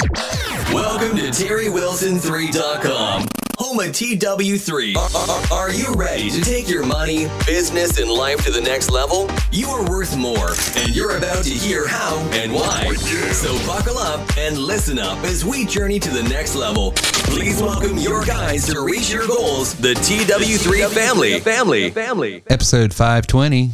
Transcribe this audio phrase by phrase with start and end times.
[0.00, 3.26] Welcome to TerryWilson3.com,
[3.58, 4.96] home of TW3.
[4.96, 8.90] Are, are- are you ready to take your money, business, and life to the next
[8.90, 9.28] level?
[9.52, 12.94] You are worth more, and you're about to hear how and why.
[12.94, 16.92] So buckle up and listen up as we journey to the next level.
[16.94, 21.40] Please welcome your guys to reach your goals, the TW3 family.
[21.40, 21.90] Family.
[21.90, 22.42] Family.
[22.48, 23.72] Episode 520.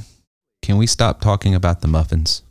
[0.60, 2.42] Can we stop talking about the muffins?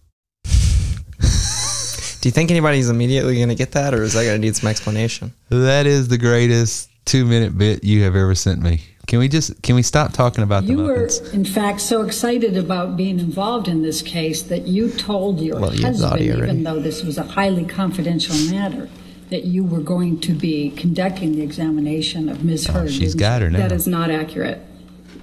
[2.26, 4.56] Do you think anybody's immediately going to get that, or is that going to need
[4.56, 5.32] some explanation?
[5.50, 8.82] That is the greatest two minute bit you have ever sent me.
[9.06, 12.58] Can we just can we stop talking about the You were, in fact, so excited
[12.58, 16.32] about being involved in this case that you told your Well, you have the husband,
[16.32, 18.90] audio even though this was a highly confidential matter,
[19.30, 22.66] that you were going to be conducting the examination of Ms.
[22.66, 22.86] Heard.
[22.86, 23.60] Oh, She's didn't got her now.
[23.60, 24.62] That is not accurate.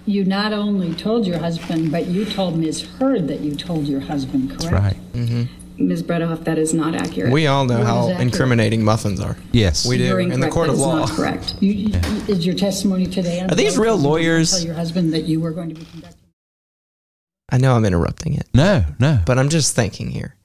[0.07, 2.83] You not only told your husband, but you told Ms.
[2.83, 4.63] Heard that you told your husband, correct?
[4.71, 5.13] That's right.
[5.15, 5.62] Mm-hmm.
[5.79, 6.03] Ms.
[6.03, 7.33] Bredehoft, that is not accurate.
[7.33, 8.21] We all know What how is accurate?
[8.33, 9.37] incriminating muffins are.
[9.53, 9.87] Yes.
[9.87, 10.55] We do You're in the incorrect.
[10.55, 10.97] court That of is law.
[11.01, 11.55] not correct.
[11.61, 13.41] You, you- is your testimony today?
[13.41, 14.51] Are these real lawyers?
[14.53, 16.19] Tell your husband that you were going to be conducting.
[17.51, 19.21] I know I'm interrupting it, No, no.
[19.27, 20.37] but I'm just thinking here.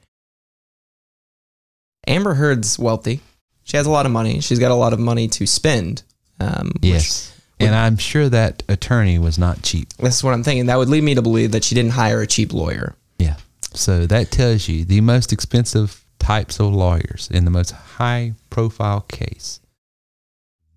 [2.07, 3.21] Amber Heard's wealthy.
[3.63, 4.39] She has a lot of money.
[4.39, 6.03] She's got a lot of money to spend.
[6.39, 7.33] Um, which- Yes.
[7.59, 9.91] And I'm sure that attorney was not cheap.
[9.97, 10.67] that's what I'm thinking.
[10.67, 12.95] That would lead me to believe that she didn't hire a cheap lawyer.
[13.77, 19.01] So that tells you the most expensive types of lawyers in the most high profile
[19.01, 19.59] case.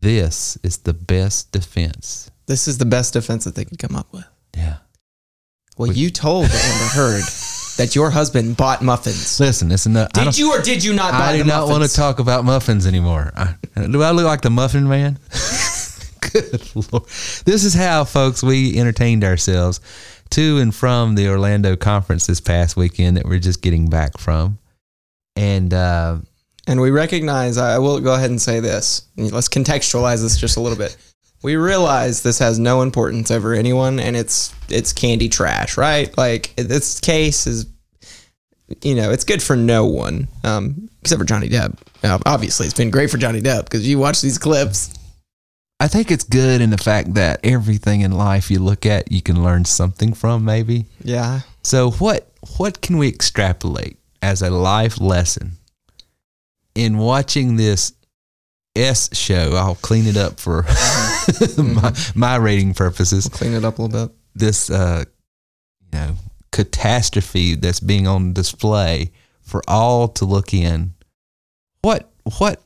[0.00, 2.30] This is the best defense.
[2.46, 4.24] This is the best defense that they could come up with.
[4.56, 4.76] Yeah.
[5.76, 7.24] Well, We- you told Amber Heard
[7.76, 9.40] that your husband bought muffins.
[9.40, 9.96] Listen, listen.
[9.96, 11.40] I Did you or did you not buy muffins?
[11.40, 13.32] I do not want to talk about muffins anymore.
[13.34, 15.18] I, do I look like the muffin man?
[16.32, 17.04] Good lord.
[17.44, 19.80] This is how, folks, we entertained ourselves
[20.30, 24.58] to and from the Orlando conference this past weekend that we're just getting back from.
[25.36, 26.18] And uh,
[26.66, 29.02] And we recognize, I will go ahead and say this.
[29.16, 30.96] Let's contextualize this just a little bit.
[31.42, 36.16] We realize this has no importance over anyone and it's it's candy trash, right?
[36.18, 37.66] Like this case is
[38.82, 40.28] you know, it's good for no one.
[40.44, 41.76] Um, except for Johnny Depp.
[42.02, 44.94] Now, obviously it's been great for Johnny Depp because you watch these clips.
[45.80, 49.22] I think it's good in the fact that everything in life you look at, you
[49.22, 50.84] can learn something from, maybe.
[51.02, 51.40] Yeah.
[51.62, 55.52] So what what can we extrapolate as a life lesson
[56.74, 57.94] in watching this
[58.76, 59.54] S show?
[59.54, 60.66] I'll clean it up for
[61.58, 63.26] my, my rating purposes.
[63.28, 64.16] Clean it up a little bit.
[64.34, 65.04] This uh
[65.80, 66.16] you know
[66.52, 70.92] catastrophe that's being on display for all to look in.
[71.80, 72.62] What what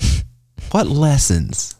[0.70, 1.75] what lessons?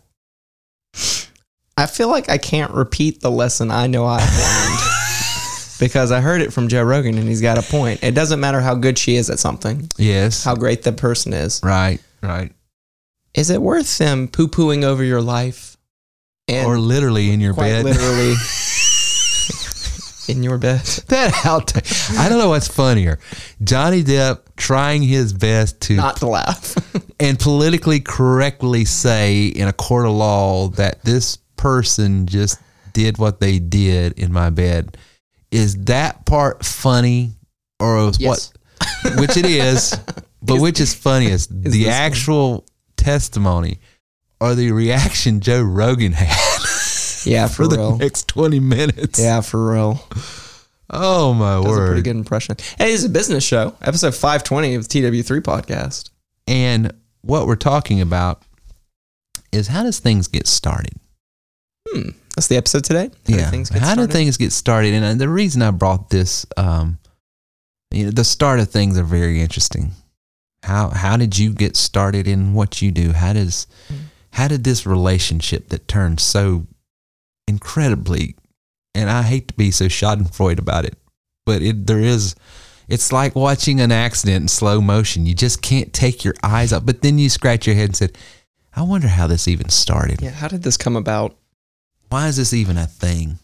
[1.77, 4.81] I feel like I can't repeat the lesson I know I've learned
[5.79, 8.03] because I heard it from Joe Rogan and he's got a point.
[8.03, 10.43] It doesn't matter how good she is at something, Yes.
[10.45, 11.61] how great the person is.
[11.63, 12.53] right, right.
[13.35, 15.77] Is it worth them poo pooing over your life?
[16.49, 17.85] And or literally in your quite bed.
[17.85, 18.35] literally
[20.29, 20.81] in your bed.
[21.09, 21.73] that out.
[22.19, 23.19] I don't know what's funnier.
[23.63, 26.75] Johnny Depp trying his best to Not to laugh.
[27.21, 32.59] and politically correctly say in a court of law that this person just
[32.93, 34.97] did what they did in my bed.
[35.51, 37.33] Is that part funny
[37.81, 38.53] or Yes.
[39.05, 39.95] what which it is,
[40.43, 41.51] but which is funniest?
[41.51, 41.93] is the this one.
[41.95, 42.67] actual
[42.97, 43.79] testimony
[44.41, 46.29] or the reaction Joe Rogan had
[47.27, 47.97] yeah, for, for the real.
[47.97, 49.19] next 20 minutes.
[49.19, 50.01] Yeah, for real.
[50.89, 51.67] Oh my word.
[51.67, 52.57] That's a pretty good impression.
[52.79, 56.11] Hey, it's a business show, episode 520 of the TW3 podcast.
[56.47, 56.93] And
[57.23, 58.43] what we're talking about
[59.53, 60.95] is how does things get started?
[61.89, 62.11] Hmm.
[62.37, 63.11] That's the episode today.
[63.29, 63.51] How yeah.
[63.51, 64.09] things get how started?
[64.09, 64.95] do things get started?
[64.95, 66.99] And uh, the reason I brought this, um,
[67.91, 69.93] you know, the start of things are very interesting.
[70.63, 73.13] How how did you get started in what you do?
[73.13, 73.67] How does
[74.33, 76.67] how did this relationship that turned so
[77.49, 78.37] incredibly,
[78.95, 80.97] and I hate to be so Schadenfreude about it,
[81.45, 82.35] but it there is.
[82.89, 85.27] It's like watching an accident in slow motion.
[85.27, 86.87] You just can't take your eyes up.
[86.87, 88.17] But then you scratch your head and said,
[88.75, 91.37] "I wonder how this even started." Yeah, how did this come about?
[92.09, 93.39] why is this even a thing?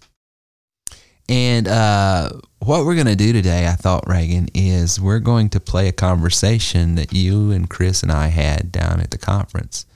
[1.28, 5.60] And uh, what we're going to do today, I thought, Reagan, is we're going to
[5.60, 9.86] play a conversation that you and Chris and I had down at the conference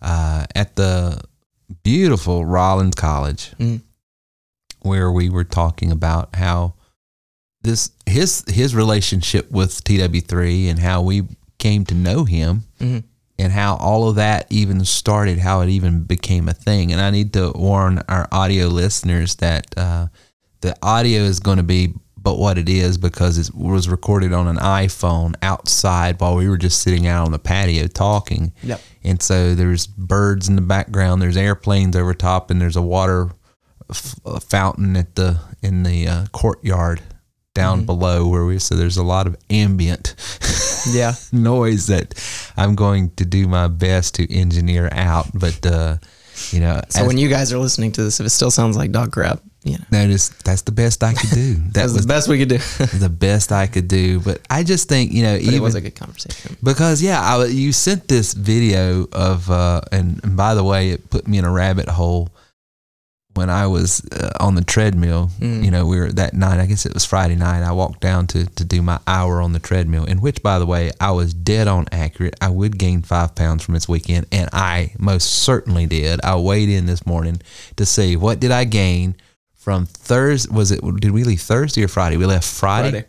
[0.00, 1.20] uh, at the
[1.82, 3.80] beautiful Rollins College, Mm.
[4.80, 6.74] where we were talking about how
[7.62, 11.22] this his his relationship with TW3 and how we
[11.58, 13.04] came to know him Mhm.
[13.38, 16.90] and how all of that even started, how it even became a thing.
[16.92, 20.08] And I need to warn our audio listeners that uh,
[20.60, 24.46] the audio is going to be but what it is because it was recorded on
[24.46, 28.52] an iPhone outside while we were just sitting out on the patio talking.
[28.62, 28.80] Yep.
[29.04, 33.30] And so there's birds in the background, there's airplanes over top, and there's a water
[33.90, 37.00] f- fountain at the in the uh, courtyard
[37.54, 38.58] down below where we.
[38.58, 40.14] So there's a lot of ambient
[40.92, 41.14] Yeah.
[41.32, 42.14] noise that
[42.56, 45.26] I'm going to do my best to engineer out.
[45.34, 45.96] But uh,
[46.50, 48.90] you know, So when you guys are listening to this, if it still sounds like
[48.92, 51.54] dog crap, you know, notice that's the best I could do.
[51.72, 52.58] That that's was the best we could do.
[52.98, 54.20] the best I could do.
[54.20, 56.56] But I just think you know, but even it was a good conversation.
[56.62, 61.08] because yeah, I, you sent this video of, uh, and, and by the way, it
[61.10, 62.30] put me in a rabbit hole
[63.34, 65.30] when I was uh, on the treadmill.
[65.38, 65.64] Mm.
[65.64, 66.60] You know, we were that night.
[66.60, 67.62] I guess it was Friday night.
[67.62, 70.66] I walked down to to do my hour on the treadmill, in which, by the
[70.66, 72.34] way, I was dead on accurate.
[72.40, 76.20] I would gain five pounds from this weekend, and I most certainly did.
[76.24, 77.40] I weighed in this morning
[77.76, 79.16] to see what did I gain
[79.62, 80.52] from Thursday.
[80.52, 80.80] Was it?
[81.00, 82.16] Did we leave Thursday or Friday?
[82.16, 82.90] We left Friday.
[82.90, 83.06] Friday.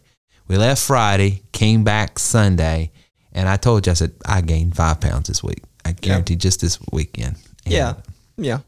[0.48, 2.92] We left Friday, came back Sunday,
[3.32, 5.64] and I told you I said I gained five pounds this week.
[5.86, 7.38] I guarantee just this weekend.
[7.66, 7.94] And- Yeah.
[8.38, 8.60] Yeah.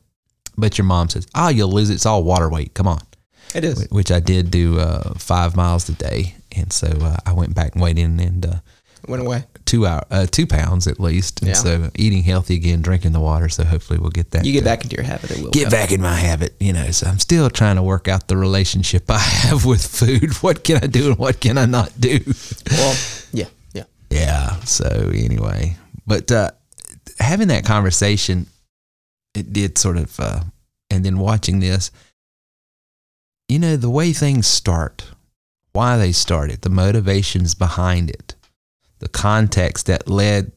[0.58, 1.96] But your mom says, "Oh, you'll lose it.
[1.96, 2.74] It's all water weight.
[2.74, 3.02] Come on."
[3.54, 3.88] It is.
[3.90, 7.74] Which I did do uh, five miles a day, and so uh, I went back
[7.74, 8.56] and weighed in and uh,
[9.08, 9.44] went away.
[9.66, 11.42] Two hour, uh, two pounds at least.
[11.42, 11.54] And Yeah.
[11.56, 13.50] so eating healthy again, drinking the water.
[13.50, 14.46] So hopefully we'll get that.
[14.46, 15.50] You get back into your habit, it will.
[15.52, 16.92] Get back in my habit, you know.
[16.92, 20.34] So I'm still trying to work out the relationship I have with food.
[20.44, 22.20] What can I do and what can I not do?
[22.72, 22.96] Well,
[23.34, 23.46] yeah.
[23.74, 23.84] Yeah.
[24.10, 24.60] Yeah.
[24.62, 26.52] So anyway, but uh,
[27.20, 28.46] having that conversation,
[29.34, 30.42] it did sort of, uh,
[30.92, 31.90] and then watching this,
[33.50, 35.06] you know, the way things start,
[35.74, 38.36] why they started, the motivations behind it,
[39.00, 40.52] the context that led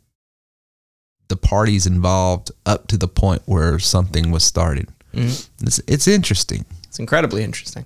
[1.28, 4.88] the parties involved up to the point where something was started.
[5.12, 5.48] Mhm.
[5.62, 6.64] It's, it's interesting.
[6.84, 7.84] It's incredibly interesting.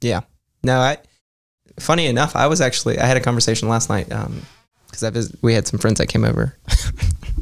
[0.00, 0.20] Yeah.
[0.62, 0.98] No, I.
[1.78, 4.08] Funny enough, I was actually I had a conversation last night
[4.86, 6.56] because I vis- we had some friends that came over.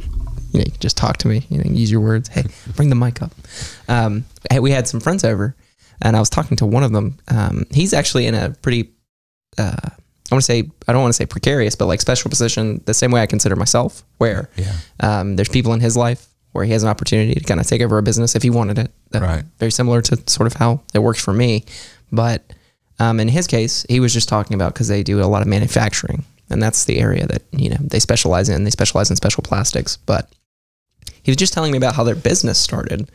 [0.52, 1.44] you know, you can just talk to me.
[1.48, 2.28] You know, use your words.
[2.28, 2.44] Hey,
[2.76, 3.32] bring the mic up.
[3.88, 5.56] Um, hey, we had some friends over,
[6.02, 7.18] and I was talking to one of them.
[7.28, 8.92] Um, he's actually in a pretty.
[9.56, 9.90] Uh,
[10.30, 12.94] I want to say I don't want to say precarious, but like special position, the
[12.94, 14.72] same way I consider myself, where Yeah.
[15.00, 17.80] um, there's people in his life where he has an opportunity to kind of take
[17.82, 18.90] over a business if he wanted it.
[19.14, 19.44] Uh, Right.
[19.58, 21.64] Very similar to sort of how it works for me.
[22.12, 22.42] But
[22.98, 25.48] um, in his case, he was just talking about because they do a lot of
[25.48, 28.64] manufacturing, and that's the area that you know they specialize in.
[28.64, 29.96] They specialize in special plastics.
[29.98, 30.30] But
[31.22, 33.10] he was just telling me about how their business started,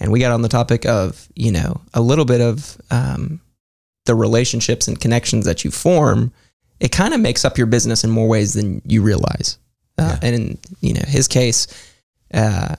[0.00, 3.40] and we got on the topic of you know a little bit of um,
[4.06, 6.32] the relationships and connections that you form.
[6.82, 9.58] It kind of makes up your business in more ways than you realize.
[9.98, 11.66] Uh, And in you know his case,
[12.34, 12.74] uh,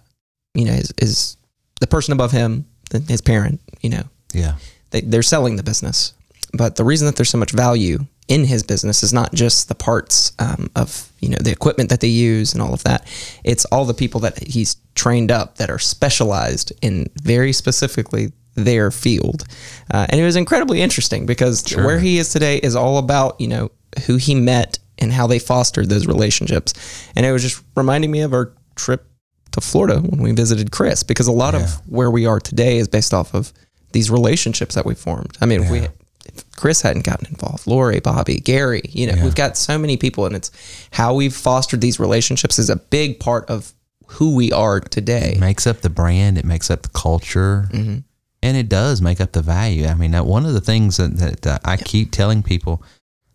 [0.54, 1.38] you know, is, is
[1.80, 2.66] the person above him,
[3.08, 4.04] his parent, you know,
[4.34, 4.56] Yeah.
[4.92, 6.14] they, they're selling the business.
[6.54, 7.98] But the reason that there's so much value
[8.28, 12.00] in his business is not just the parts um, of you know the equipment that
[12.00, 13.02] they use and all of that.
[13.44, 18.92] It's all the people that he's trained up that are specialized in very specifically their
[18.92, 19.46] field,
[19.94, 23.48] uh, and it was incredibly interesting because where he is today is all about you
[23.48, 23.72] know
[24.06, 26.74] who he met and how they fostered those relationships,
[27.16, 29.06] and it was just reminding me of our trip
[29.52, 31.64] to Florida when we visited Chris because a lot Yeah.
[31.64, 33.54] of where we are today is based off of
[33.92, 35.38] these relationships that we formed.
[35.42, 35.88] I mean, if we
[36.26, 39.24] if Chris hadn't gotten involved, Lori, Bobby, Gary, you know, Yeah.
[39.26, 40.50] we've got so many people, and it's
[40.92, 43.74] how we've fostered these relationships is a big part of
[44.08, 45.34] who we are today.
[45.36, 46.38] It makes up the brand.
[46.38, 47.98] It makes up the culture, mm-hmm.
[48.42, 49.86] and it does make up the value.
[49.86, 52.82] I mean, one of the things that, that I keep telling people: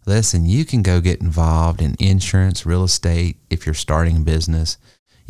[0.08, 4.78] listen, you can go get involved in insurance, real estate if you're starting a business.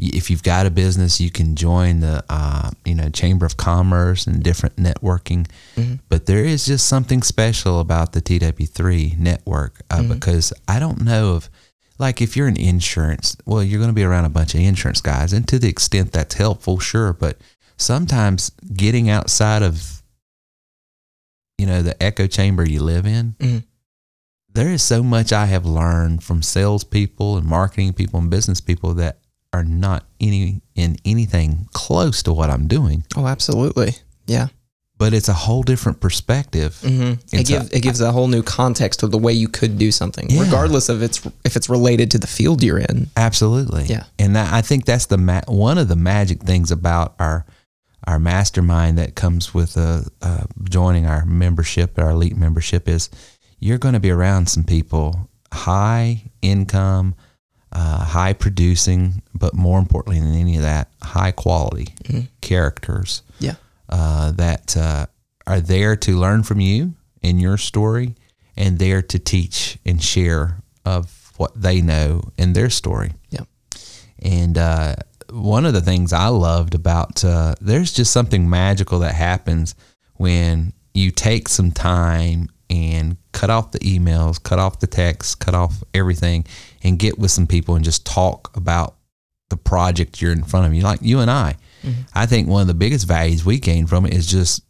[0.00, 4.26] If you've got a business, you can join the uh, you know Chamber of Commerce
[4.28, 5.47] and different networking.
[6.08, 11.37] But there is just something special about the TW3 network uh, because I don't know
[11.37, 11.50] if
[11.99, 15.00] like if you're in insurance, well, you're going to be around a bunch of insurance
[15.00, 17.12] guys, and to the extent that's helpful, sure.
[17.12, 17.38] But
[17.76, 20.00] sometimes getting outside of,
[21.58, 23.64] you know, the echo chamber you live in, Mhm.
[24.58, 28.94] There is so much I have learned from salespeople and marketing people and business people
[28.94, 29.18] that
[29.52, 33.04] are not any in anything close to what I'm doing.
[33.16, 33.92] Oh, absolutely.
[34.26, 34.48] Yeah.
[34.98, 36.72] But it's a whole different perspective.
[36.82, 37.02] Mm-hmm.
[37.12, 39.78] It It's a- gives it gives a whole new context of the way you could
[39.78, 40.42] do something, Yeah.
[40.42, 43.08] regardless of it's if it's related to the field you're in.
[43.16, 43.84] Absolutely.
[43.84, 44.04] Yeah.
[44.18, 47.46] And that, I think that's the ma- one of the magic things about our
[48.08, 53.08] our mastermind that comes with uh, uh, joining our membership, our elite membership, is
[53.60, 57.14] you're going to be around some people high income,
[57.72, 61.88] uh, high producing, but more importantly than any of that, high quality
[62.40, 63.54] characters Yeah.
[63.88, 65.06] uh, that uh,
[65.46, 68.14] are there to learn from you and your story
[68.56, 73.12] and there to teach and share of what they know in their story.
[73.30, 73.40] Yeah.
[74.20, 74.96] And uh,
[75.30, 79.74] one of the things I loved about uh, there's just something magical that happens
[80.16, 85.54] when you take some time and cut off the emails, cut off the texts, cut
[85.54, 86.45] off everything,
[86.83, 88.97] and get with some people and just talk about
[89.50, 90.83] the project you're in front of you.
[90.83, 91.54] Like you and I,
[92.14, 94.62] I think one of the biggest values we gain from it is just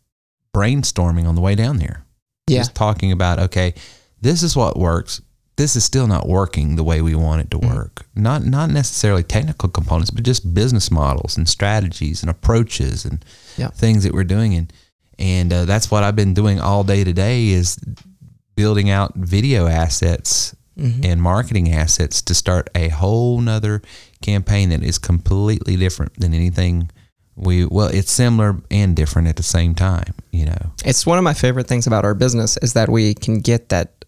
[0.54, 2.04] brainstorming on the way down there.
[2.46, 2.58] Yeah.
[2.60, 3.74] Just talking about, okay,
[4.20, 5.20] this is what works.
[5.56, 8.06] This is still not working the way we want it to work.
[8.14, 13.24] Not not necessarily technical components, but just business models and strategies and approaches and
[13.56, 13.68] Yeah.
[13.68, 14.54] things that we're doing.
[14.54, 14.72] And
[15.18, 17.76] and uh, that's what I've been doing all day today is
[18.58, 20.54] building out video assets
[21.02, 23.82] and marketing assets to start a whole nother
[24.22, 26.88] campaign that is completely different than anything
[27.34, 30.72] we well it's similar and different at the same time you know?
[30.84, 34.04] It's one of my favorite things about our business is that we can get that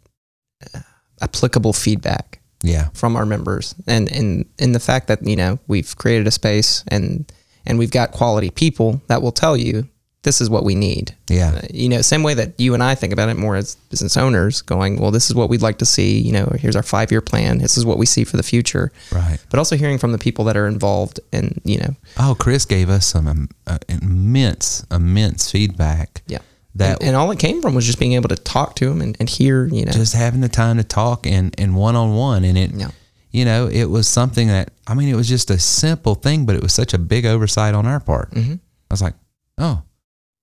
[0.73, 0.81] uh,
[1.21, 2.89] applicable feedback yeah.
[2.95, 3.75] from our members.
[3.87, 7.31] And in in the fact that you know we've created a space and
[7.67, 9.89] and we've got quality people that will tell you
[10.23, 11.15] this is what we need.
[11.29, 11.53] Yeah.
[11.55, 14.17] Uh, you know same way that you and I think about it more as business
[14.17, 16.19] owners going well this is what we'd like to see.
[16.21, 17.59] You know here's our 5 year plan.
[17.59, 18.93] This is what we see for the future.
[19.13, 19.39] Right.
[19.51, 21.97] But also hearing from the people that are involved and you know.
[22.19, 26.39] Oh chris gave us some um, uh, immense immense feedback yeah.
[26.75, 29.01] that and, and all it came from was just being able to talk to him
[29.01, 29.93] and, and hear you know.
[29.93, 32.45] Just having the time to talk and and one-on-one.
[32.45, 32.91] And it Yeah.
[33.31, 36.57] you know it was something that i mean it was just a simple thing but
[36.57, 38.33] it was such a big oversight on our part.
[38.33, 38.57] Mhm.
[38.59, 39.15] i was like
[39.59, 39.83] oh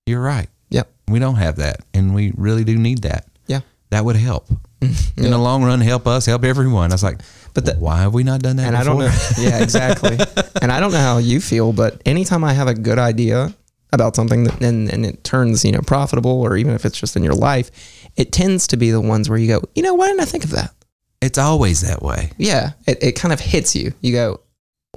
[0.08, 3.60] you're right yep we don't have that and we really do need that yeah
[3.90, 4.48] that would help
[4.80, 7.20] in the long run help us help everyone i was like
[7.54, 9.06] But the- why have we not done that and I don't know.
[9.06, 9.44] before?
[9.44, 10.16] Yeah, exactly.
[10.62, 13.52] and I don't know how you feel, but anytime I have a good idea
[13.92, 17.16] about something that, and, and it turns, you know, profitable or even if it's just
[17.16, 17.70] in your life,
[18.16, 20.44] it tends to be the ones where you go, you know, why didn't I think
[20.44, 20.72] of that?
[21.20, 22.72] it's always that way Yeah.
[22.86, 23.92] It, it kind of hits you.
[24.02, 24.40] You go,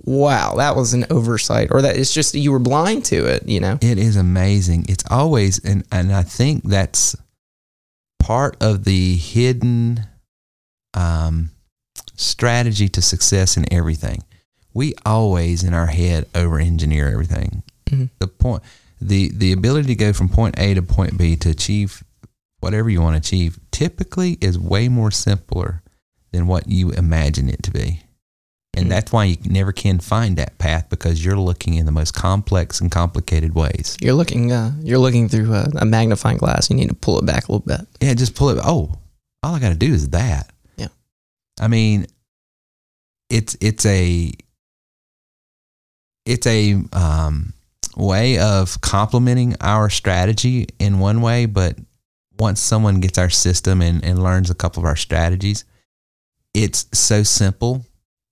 [0.06, 3.60] wow, that was an oversight or that it's just, you were blind to it, you
[3.60, 3.78] know?
[3.82, 7.16] it is amazing it's always and and i think that's
[8.20, 10.00] part of the hidden
[10.94, 11.50] um
[12.16, 14.24] strategy to success in everything
[14.74, 18.10] we always in our head over engineer everything Mhm.
[18.20, 18.64] the point
[19.02, 22.04] the the ability to go from point a to point b to achieve
[22.60, 25.82] whatever you want to achieve typically is way more simpler
[26.32, 28.02] than what you imagine it to be
[28.74, 32.14] and that's why you never can find that path because you're looking in the most
[32.14, 36.70] complex and complicated ways You're looking, uh, you're looking through a, a magnifying glass.
[36.70, 37.82] You need to pull it back a little bit.
[38.00, 38.60] Yeah, just pull it.
[38.64, 38.98] Oh,
[39.44, 40.52] all I got to do is that.
[40.78, 40.88] Yeah.
[41.60, 42.06] I mean,
[43.30, 44.32] it's it's a
[46.26, 47.54] it's a um,
[47.98, 51.78] way of complementing our strategy in one way, but
[52.38, 55.66] once someone gets our system and, and learns a couple of our strategies,
[56.54, 57.86] it's so simple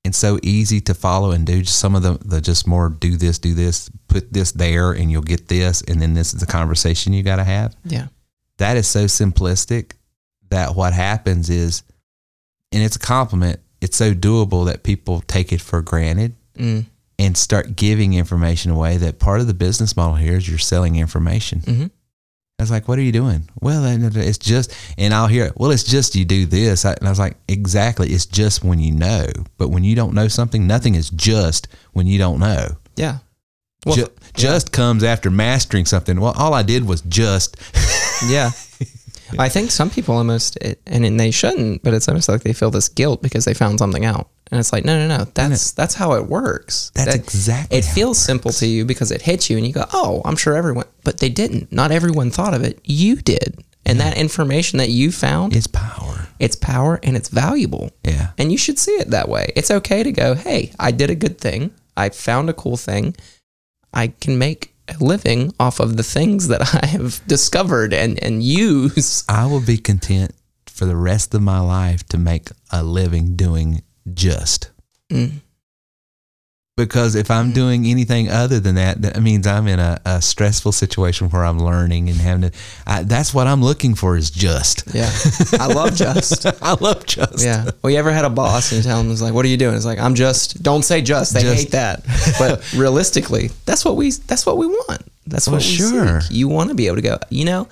[0.05, 1.61] and so easy to follow and do.
[1.61, 5.11] Just some of the, the just more do this, do this, put this there, and
[5.11, 8.07] you'll get this, and then this is the conversation you got to have Yeah.
[8.57, 9.91] that is so simplistic
[10.49, 11.83] that what happens is,
[12.71, 16.85] and it's a compliment, it's so doable that people take it for granted Mm.
[17.17, 18.97] and start giving information away.
[18.97, 21.61] That part of the business model here is you're selling information.
[21.61, 21.91] Mhm.
[22.59, 23.49] I was like, what are you doing?
[23.61, 26.83] Well, uh, uh, it's just, and I'll hear, well, it's just you do this.
[26.83, 28.09] And I was like, exactly.
[28.09, 29.27] It's just when you know.
[29.57, 32.75] But when you don't know something, nothing is just when you don't know.
[32.97, 33.19] Yeah.
[33.85, 36.19] Well, Ju- just comes after mastering something.
[36.19, 37.55] Well, all I did was just.
[38.27, 38.51] Yeah.
[39.37, 42.69] I think some people almost, and and they shouldn't, but it's almost like they feel
[42.69, 45.93] this guilt because they found something out, and it's like, no, no, no, that's that's
[45.95, 46.91] how it works.
[46.95, 49.65] That's That- exactly It how it feels simple to you because it hits you, and
[49.67, 51.71] you go, oh, I'm sure everyone, but they didn't.
[51.71, 52.79] Not everyone thought of it.
[52.83, 56.27] You did, and that information that you found, is power.
[56.39, 58.31] it's power and it's valuable, Yeah.
[58.37, 59.51] and you should see it that way.
[59.55, 61.71] It's okay to go, hey, I did a good thing.
[61.97, 63.15] I found a cool thing.
[63.93, 68.41] I can make a living off of the things that I have discovered and, and
[68.43, 69.23] use.
[69.29, 70.33] I will be content
[70.67, 73.81] for the rest of my life to make a living doing
[74.15, 74.71] just.
[75.11, 75.31] Mm.
[76.77, 80.71] Because if I'm doing anything other than that, that means I'm in a, a stressful
[80.71, 82.57] situation where I'm learning and having to.
[82.87, 84.83] I, that's what I'm looking for is just.
[84.95, 85.11] Yeah.
[85.59, 86.45] I love just.
[86.63, 87.43] I love just.
[87.43, 87.69] Yeah.
[87.81, 89.57] Well, you ever had a boss and you tell them, it's like, what are you
[89.57, 89.75] doing?
[89.75, 91.33] It's like, I'm just, don't say just.
[91.33, 91.63] They Just.
[91.63, 92.05] hate that.
[92.39, 95.01] But realistically, that's what we, that's what we want.
[95.27, 96.21] That's Well, what we sure.
[96.21, 96.31] seek.
[96.31, 97.67] You want to be able to go, you know,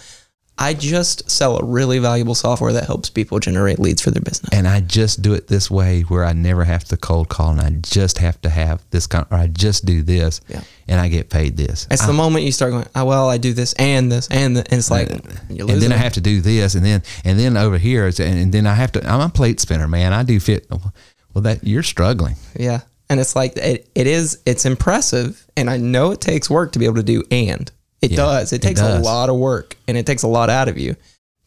[0.59, 4.49] I just sell a really valuable software that helps people generate leads for their business.
[4.51, 7.61] and I just do it this way where I never have to cold call and
[7.61, 10.61] I just have to have this kind or I just do this Yeah.
[10.87, 11.85] and I get paid this.
[11.91, 14.61] It's the moment you start going, oh, well, I do this and this and, the,
[14.71, 15.09] and it's like,
[15.49, 18.19] you're and then I have to do this and then and then over here it's,
[18.19, 20.11] and, and then I have to I'm a plate spinner, man.
[20.11, 22.35] I do fit well that you're struggling.
[22.55, 22.81] Yeah.
[23.09, 26.79] And it's like it, it is it's impressive and I know it takes work to
[26.79, 27.71] be able to do and.
[28.01, 28.53] It Yeah, does.
[28.53, 30.95] It it takes a lot of work and it takes a lot out of you.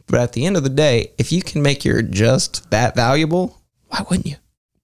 [0.07, 3.59] But at the end of the day, if you can make your just that valuable,
[3.89, 4.37] why wouldn't you?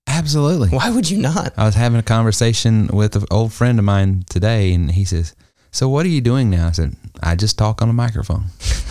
[0.06, 0.68] Absolutely.
[0.68, 1.52] Why would you not?
[1.56, 5.34] I was having a conversation with an old friend of mine today, and he says,
[5.72, 8.46] "So what are you doing now?" I said, "I just talk on a microphone."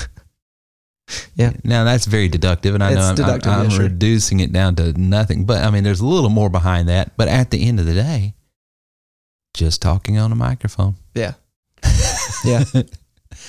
[1.35, 1.53] Yeah.
[1.63, 3.83] Now that's very deductive, and I It's know I'm, deductive, I'm, I'm yeah, sure.
[3.83, 5.45] reducing it down to nothing.
[5.45, 7.15] But I mean, there's a little more behind that.
[7.17, 8.33] But at the end of the day,
[9.53, 10.95] just talking on a microphone.
[11.13, 11.33] Yeah.
[12.45, 12.63] Yeah.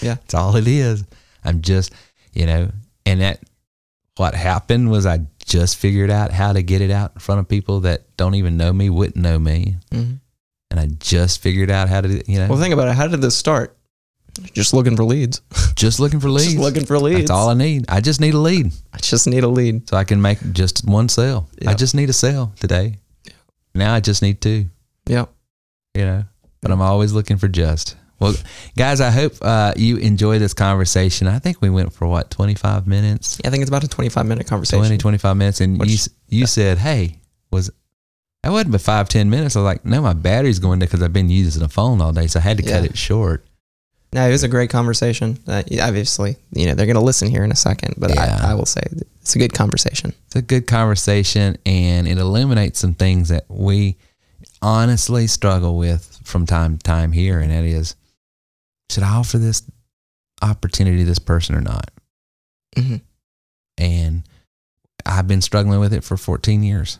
[0.02, 0.14] Yeah.
[0.16, 1.04] That's all it is.
[1.44, 1.92] I'm just,
[2.32, 2.70] you know,
[3.06, 3.40] and that
[4.16, 7.46] what happened was I just figured out how to get it out in front of
[7.48, 9.76] people that don't even know me, wouldn't know me.
[9.92, 10.18] Mhm.
[10.72, 12.96] And I just figured out how to, you know, Well, think about it.
[12.96, 13.76] How did this start?
[14.52, 15.40] Just looking for leads.
[15.76, 16.46] just looking for leads.
[16.54, 17.20] Just looking for leads.
[17.20, 17.84] That's all I need.
[17.88, 19.88] I just need a lead I just need a lead.
[19.88, 21.48] so I can make just one sale.
[21.64, 22.96] I just need a sale today.
[23.74, 24.66] Now I just need two,
[25.06, 25.30] Yep.
[25.94, 26.24] you know,
[26.60, 27.94] but I'm always looking for just.
[28.18, 28.34] Well,
[28.76, 31.26] guys, I hope uh, you enjoy this conversation.
[31.26, 33.38] I think we went for what, 25 minutes?
[33.42, 34.80] Yeah, I think it's about a 25 minute conversation.
[34.80, 35.60] 20, 25 minutes.
[35.60, 35.98] And Which- you,
[36.40, 37.20] you said, hey,
[37.50, 37.70] was
[38.42, 39.56] that wasn't but five, 10 minutes.
[39.56, 42.12] I was like, no, my battery's going down because I've been using the phone all
[42.12, 42.26] day.
[42.28, 43.44] So I had to cut it short.
[44.12, 45.36] No, it was a great conversation.
[45.48, 48.38] Uh, obviously, you know, they're going to listen here in a second, but Yeah.
[48.40, 48.80] I, I will say
[49.20, 50.14] it's a good conversation.
[50.26, 53.96] It's a good conversation and it illuminates some things that we
[54.62, 57.40] honestly struggle with from time to time here.
[57.40, 57.96] And that is,
[58.90, 59.62] should I offer this
[60.42, 61.90] opportunity to this person or not?
[62.76, 63.00] Mhm.
[63.78, 64.22] And
[65.04, 66.98] I've been struggling with it for 14 years.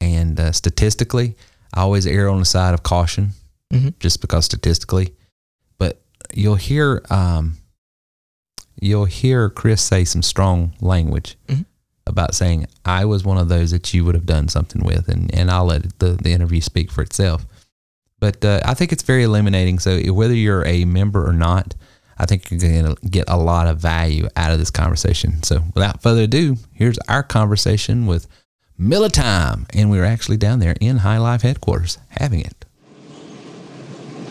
[0.00, 1.36] And uh, statistically,
[1.72, 3.32] I always err on the side of caution
[3.72, 3.98] Mhm.
[3.98, 5.14] just because statistically.
[5.78, 6.02] But
[6.32, 7.58] you'll hear, um,
[8.80, 11.64] you'll hear Chris say some strong language Mhm.
[12.06, 15.08] about saying, I was one of those that you would have done something with.
[15.08, 17.46] And, and I'll let the, the interview speak for itself.
[18.24, 19.78] But uh, I think it's very illuminating.
[19.78, 21.74] So whether you're a member or not,
[22.16, 25.42] I think you're going to get a lot of value out of this conversation.
[25.42, 28.26] So without further ado, here's our conversation with
[28.78, 29.66] Miller Time.
[29.74, 32.64] And we were actually down there in High Life headquarters having it.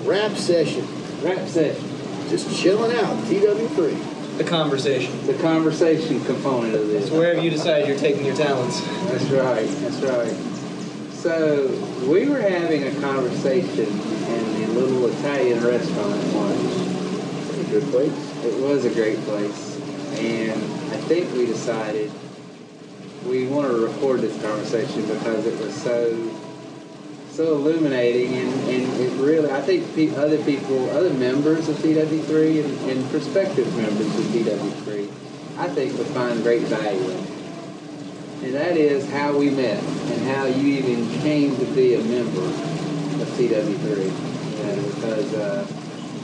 [0.02, 0.88] Rap session.
[1.22, 1.88] Rap session.
[2.30, 3.16] Just chilling out.
[3.26, 4.38] TW3.
[4.40, 5.24] The conversation.
[5.28, 7.12] The conversation component of this.
[7.12, 8.82] wherever you decide you're taking your talents.
[9.12, 9.68] That's right.
[9.68, 10.53] That's right.
[11.24, 11.70] So
[12.06, 17.48] we were having a conversation in the little Italian restaurant lunch.
[17.48, 18.44] Pretty good place.
[18.44, 19.80] It was a great place,
[20.20, 20.52] and
[20.92, 22.12] I think we decided
[23.26, 26.12] we want to record this conversation because it was so
[27.32, 32.66] so illuminating, and, and it really I think pe- other people, other members of TW3
[32.66, 35.10] and, and prospective members of TW3,
[35.58, 37.33] I think would find great value in it.
[38.44, 42.42] And that is how we met and how you even came to be a member
[42.42, 44.04] of TW3.
[44.04, 45.66] You know, because uh,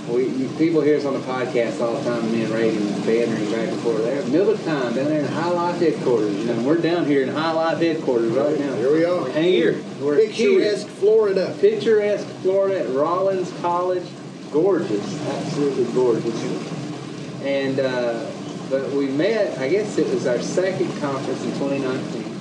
[0.10, 3.50] we you, people hear us on the podcast all the time, me and Reagan bantering
[3.52, 4.04] back and forth.
[4.04, 6.36] There, middle of time down there in High Life headquarters.
[6.36, 8.76] You know, we're down here in High Life headquarters right now.
[8.76, 9.28] Here we are.
[9.28, 10.60] And here, we're here.
[10.60, 11.56] Picturesque Florida.
[11.62, 14.04] Picturesque Florida at Rollins College.
[14.52, 17.44] Gorgeous, absolutely gorgeous.
[17.44, 18.30] And uh,
[18.70, 19.58] but we met.
[19.58, 22.40] I guess it was our second conference in 2019.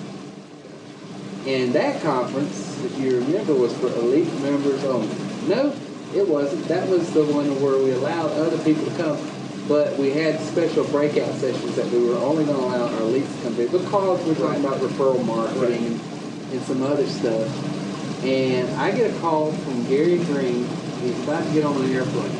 [1.46, 5.08] And that conference, if you remember, was for elite members only.
[5.48, 5.74] No,
[6.14, 6.66] it wasn't.
[6.68, 9.18] That was the one where we allowed other people to come,
[9.66, 13.34] but we had special breakout sessions that we were only going to allow our elites
[13.36, 16.00] to come to because we're talking about referral marketing and,
[16.52, 18.24] and some other stuff.
[18.24, 20.66] And I get a call from Gary Green.
[21.00, 22.30] He's about to get on an airplane.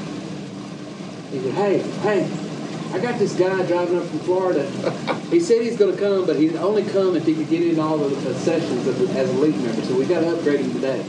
[1.31, 2.48] He said, "Hey, hey,
[2.93, 4.69] I got this guy driving up from Florida.
[5.31, 7.79] he said he's going to come, but he'd only come if he could get in
[7.79, 9.83] all the, the sessions the, as a league member.
[9.83, 11.05] So we got to upgrade him today."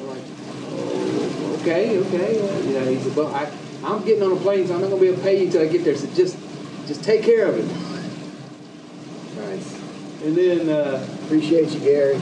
[0.00, 0.22] I'm like,
[0.70, 2.40] "Oh, okay, okay.
[2.40, 3.50] Uh, you know, he said, "Well, I,
[3.84, 5.46] I'm getting on a plane, so I'm not going to be able to pay you
[5.46, 5.96] until I get there.
[5.96, 6.38] So just,
[6.86, 7.66] just take care of it."
[9.36, 9.80] Nice.
[10.22, 12.20] And then uh, Appreciate you, Gary.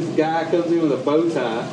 [0.00, 1.66] This guy comes in with a bow tie,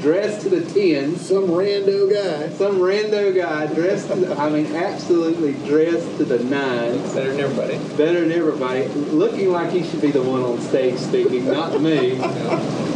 [0.00, 1.26] dressed to the tens.
[1.26, 2.48] Some rando guy.
[2.56, 7.14] Some rando guy dressed to the, I mean, absolutely dressed to the nines.
[7.14, 7.96] Better than everybody.
[7.96, 8.86] Better than everybody.
[8.88, 12.20] Looking like he should be the one on stage speaking, not me.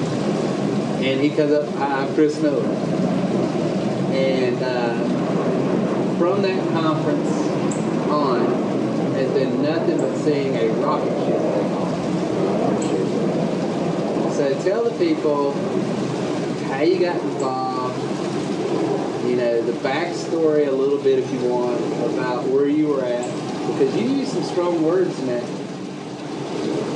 [0.99, 2.67] And he comes up, hi, I'm Chris Miller.
[4.11, 7.31] And uh, from that conference,
[8.11, 8.41] on
[9.13, 11.88] has been nothing but seeing a rocket ship.
[14.39, 15.53] So tell the people
[16.69, 17.99] how you got involved,
[19.27, 21.77] you know, the backstory a little bit if you want
[22.15, 23.27] about where you were at.
[23.67, 25.43] Because you used some strong words in that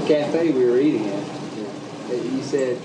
[0.06, 1.26] cafe we were eating at.
[2.10, 2.80] That you said,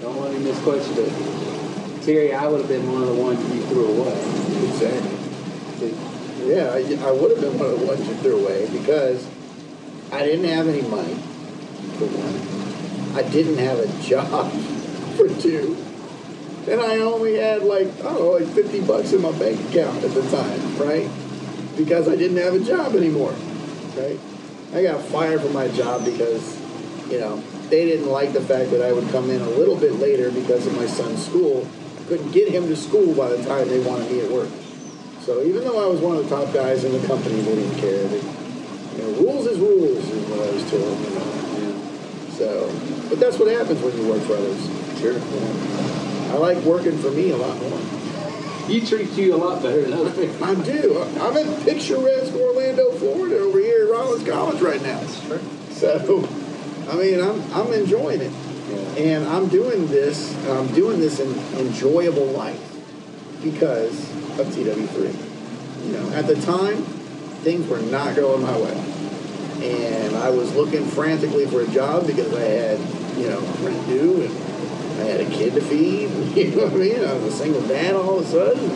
[0.00, 3.38] don't let me misquote you, but Terry, I would have been one of the ones
[3.54, 4.18] you threw away.
[4.70, 5.92] Exactly.
[6.48, 9.28] Yeah, I, I would have been one of the ones you threw away because
[10.10, 11.16] I didn't have any money,
[11.98, 12.55] for one.
[13.16, 14.52] I didn't have a job,
[15.16, 15.74] for two.
[16.68, 20.04] And I only had like, I don't know, like 50 bucks in my bank account
[20.04, 21.08] at the time, right?
[21.78, 23.34] Because I didn't have a job anymore,
[23.96, 24.20] right?
[24.74, 26.60] I got fired from my job because,
[27.08, 29.94] you know, they didn't like the fact that I would come in a little bit
[29.94, 31.66] later because of my son's school.
[32.08, 34.50] Couldn't get him to school by the time they wanted me at work.
[35.22, 37.78] So even though I was one of the top guys in the company, they didn't
[37.78, 38.06] care.
[38.08, 41.00] They, you know, rules is rules is what I was told.
[41.00, 41.45] You know.
[42.36, 42.70] So,
[43.08, 44.60] but that's what happens when you work for others.
[45.00, 45.14] Sure.
[45.14, 46.32] Know.
[46.32, 47.80] I like working for me a lot more.
[48.68, 50.44] You treat you a lot better than other people.
[50.44, 51.00] I do.
[51.20, 55.06] I'm in picturesque Orlando, Florida, over here at Rollins College right now.
[55.06, 55.40] Sure.
[55.70, 56.28] So,
[56.90, 58.32] I mean, I'm I'm enjoying it,
[58.98, 60.34] and I'm doing this.
[60.48, 62.60] I'm doing this in enjoyable life
[63.42, 65.86] because of TW3.
[65.86, 66.82] You know, at the time,
[67.44, 68.74] things were not going my way,
[69.62, 72.78] and I was looking frantically for a job because I had,
[73.16, 76.10] you know, rent due and I had a kid to feed.
[76.36, 77.04] You know what I mean?
[77.04, 78.68] I was a single dad all of a sudden.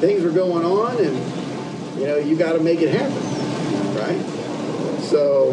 [0.00, 3.14] Things were going on, and you know, you got to make it happen,
[3.94, 4.20] right?
[5.02, 5.52] So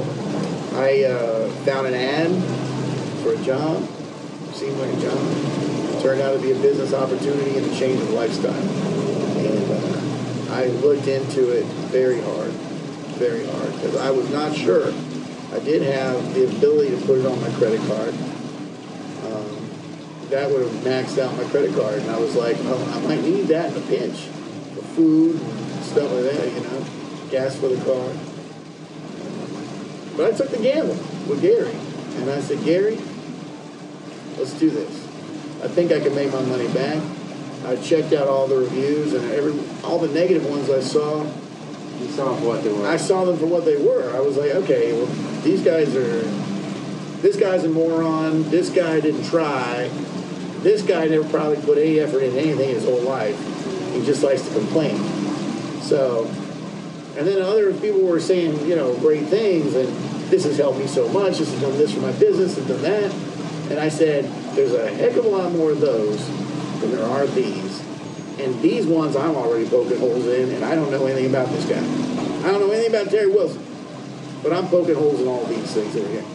[0.74, 2.32] I uh, found an ad
[3.22, 3.88] for a job.
[4.54, 6.02] Seemed like a job.
[6.02, 8.54] Turned out to be a business opportunity and a change of lifestyle.
[8.56, 12.52] And uh, I looked into it very hard,
[13.22, 14.92] very hard, because I was not sure.
[15.54, 18.16] I did have the ability to put it on my credit card.
[19.30, 19.70] Um,
[20.30, 23.22] that would have maxed out my credit card, and I was like, oh, I might
[23.22, 24.18] need that in a pinch
[24.74, 26.86] for food and stuff like that, you know,
[27.30, 28.10] gas for the car.
[30.18, 30.96] But I took the gamble
[31.30, 31.76] with Gary,
[32.18, 32.98] and I said, Gary,
[34.38, 35.08] let's do this.
[35.64, 37.00] I think I can make my money back.
[37.66, 39.54] I checked out all the reviews and every
[39.84, 41.24] all the negative ones I saw.
[42.12, 42.88] Saw what they were.
[42.88, 44.14] I saw them for what they were.
[44.16, 45.06] I was like, okay, well,
[45.44, 46.22] these guys are.
[47.22, 48.50] This guy's a moron.
[48.50, 49.90] This guy didn't try.
[50.60, 53.38] This guy never probably put any effort into anything his whole life.
[53.94, 54.98] He just likes to complain.
[55.82, 56.26] So,
[57.18, 59.88] and then other people were saying, you know, great things, and
[60.30, 61.38] this has helped me so much.
[61.38, 63.12] This has done this for my business and done that.
[63.70, 66.28] And I said, there's a heck of a lot more of those
[66.82, 67.71] than there are these.
[68.42, 71.64] And these ones I'm already poking holes in, and I don't know anything about this
[71.66, 71.78] guy.
[71.78, 73.64] I don't know anything about Terry Wilson,
[74.42, 76.26] but I'm poking holes in all these things over here.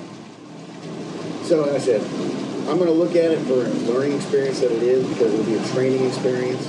[1.42, 2.00] So I said,
[2.70, 5.46] I'm going to look at it for a learning experience that it is because it'll
[5.46, 6.64] be a training experience,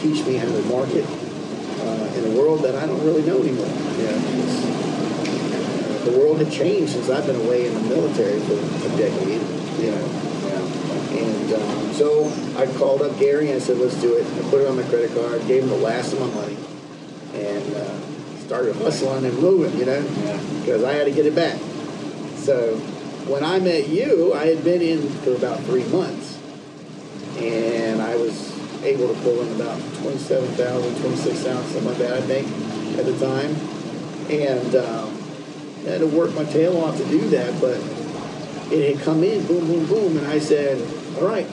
[0.00, 3.68] teach me how to market uh, in a world that I don't really know anymore.
[4.00, 4.16] Yeah,
[5.52, 9.42] uh, the world had changed since I've been away in the military for a decade.
[9.80, 10.31] You know,
[11.52, 14.26] and um, so I called up Gary and I said, let's do it.
[14.26, 16.56] I put it on my credit card, gave him the last of my money,
[17.34, 20.02] and uh, started hustling and moving, you know,
[20.60, 21.58] because I had to get it back.
[22.36, 22.76] So
[23.28, 26.38] when I met you, I had been in for about three months,
[27.38, 28.50] and I was
[28.84, 32.48] able to pull in about 27,000, 26,000, something like that, I think,
[32.98, 33.54] at the time.
[34.28, 35.22] And um,
[35.86, 37.76] I had to work my tail off to do that, but
[38.72, 40.78] it had come in, boom, boom, boom, and I said,
[41.16, 41.46] all right,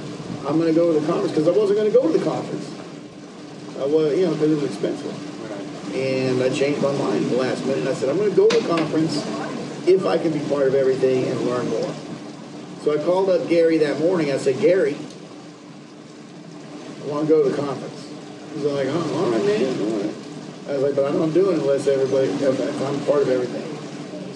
[0.48, 2.24] I'm going to go to the conference because I wasn't going to go to the
[2.24, 2.70] conference.
[3.80, 5.96] I was, you know, because it was expensive.
[5.96, 7.88] And I changed my mind the last minute.
[7.88, 9.26] I said, I'm going to go to the conference
[9.88, 11.94] if I can be part of everything and learn more.
[12.84, 14.32] So I called up Gary that morning.
[14.32, 14.96] I said, Gary,
[17.04, 18.08] I want to go to the conference.
[18.54, 20.16] He's like, oh, all right, man, all right.
[20.68, 23.66] I was like, but I'm not doing it unless everybody, if I'm part of everything.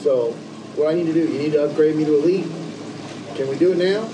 [0.02, 0.32] So
[0.76, 2.46] what I need to do, you need to upgrade me to elite.
[3.36, 4.10] Can we do it now?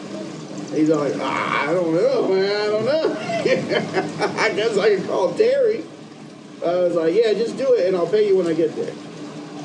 [0.74, 3.16] He's like, ah, I don't know, man, I don't know.
[4.40, 5.84] I guess I can call Terry.
[6.66, 8.94] I was like, yeah, just do it, and I'll pay you when I get there.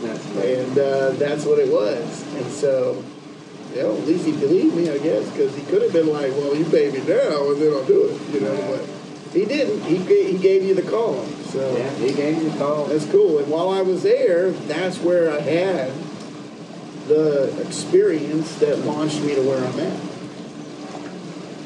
[0.00, 0.26] That's.
[0.36, 2.22] And uh, that's what it was.
[2.36, 3.02] And so,
[3.74, 6.30] you know, at least he believed me, I guess, because he could have been like,
[6.32, 8.56] well, you pay me now, and then I'll do it, you know.
[8.70, 9.82] But he didn't.
[9.82, 11.24] He, he gave you the call.
[11.50, 12.86] So Yeah, he gave you the call.
[12.86, 13.38] that's cool.
[13.38, 15.92] And while I was there, that's where I had
[17.08, 20.13] the experience that launched me to where I'm at.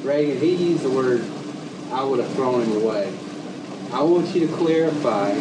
[0.09, 1.23] Reagan, he used the word,
[1.93, 3.13] I would have thrown him away.
[3.93, 5.35] I want you to clarify,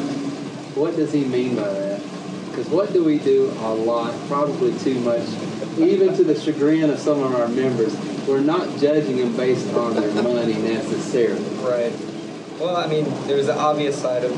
[0.75, 2.01] what does he mean by that?
[2.49, 5.25] Because what do we do a lot, probably too much,
[5.77, 7.95] even to the chagrin of some of our members,
[8.27, 11.41] we're not judging them based on their money necessarily.
[11.59, 11.93] Right.
[12.59, 14.31] Well, I mean, there's the obvious side of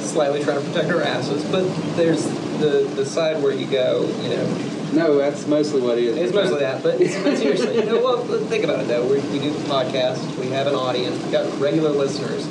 [0.00, 1.64] slightly trying to protect our asses, but
[1.96, 2.24] there's
[2.58, 6.16] the the side where you go, you know, No, that's mostly what it is.
[6.16, 6.82] it's mostly that.
[6.82, 7.06] But, but
[7.38, 9.04] seriously, no, well, think about it though.
[9.06, 12.46] We, we do the podcast, we have an audience, we've got regular listeners.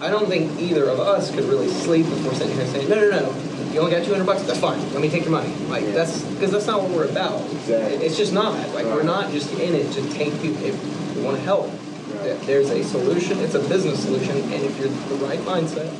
[0.00, 2.96] I don't think either of us could really sleep if we're sitting here saying, no,
[2.96, 5.52] no, no, you only got 200 bucks, that's fine, let me take your money.
[5.68, 5.92] Like, Yeah.
[5.92, 7.40] that's, because that's not what we're about.
[7.50, 8.06] Exactly.
[8.06, 8.54] It's just not.
[8.74, 11.66] Like, we're not just in it to take people, if we want to help.
[11.68, 12.38] Right.
[12.42, 15.92] There's a solution, it's a business solution, and if you're the right mindset,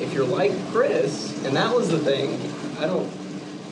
[0.00, 2.38] if you're like Chris, and that was the thing,
[2.78, 3.08] I don't,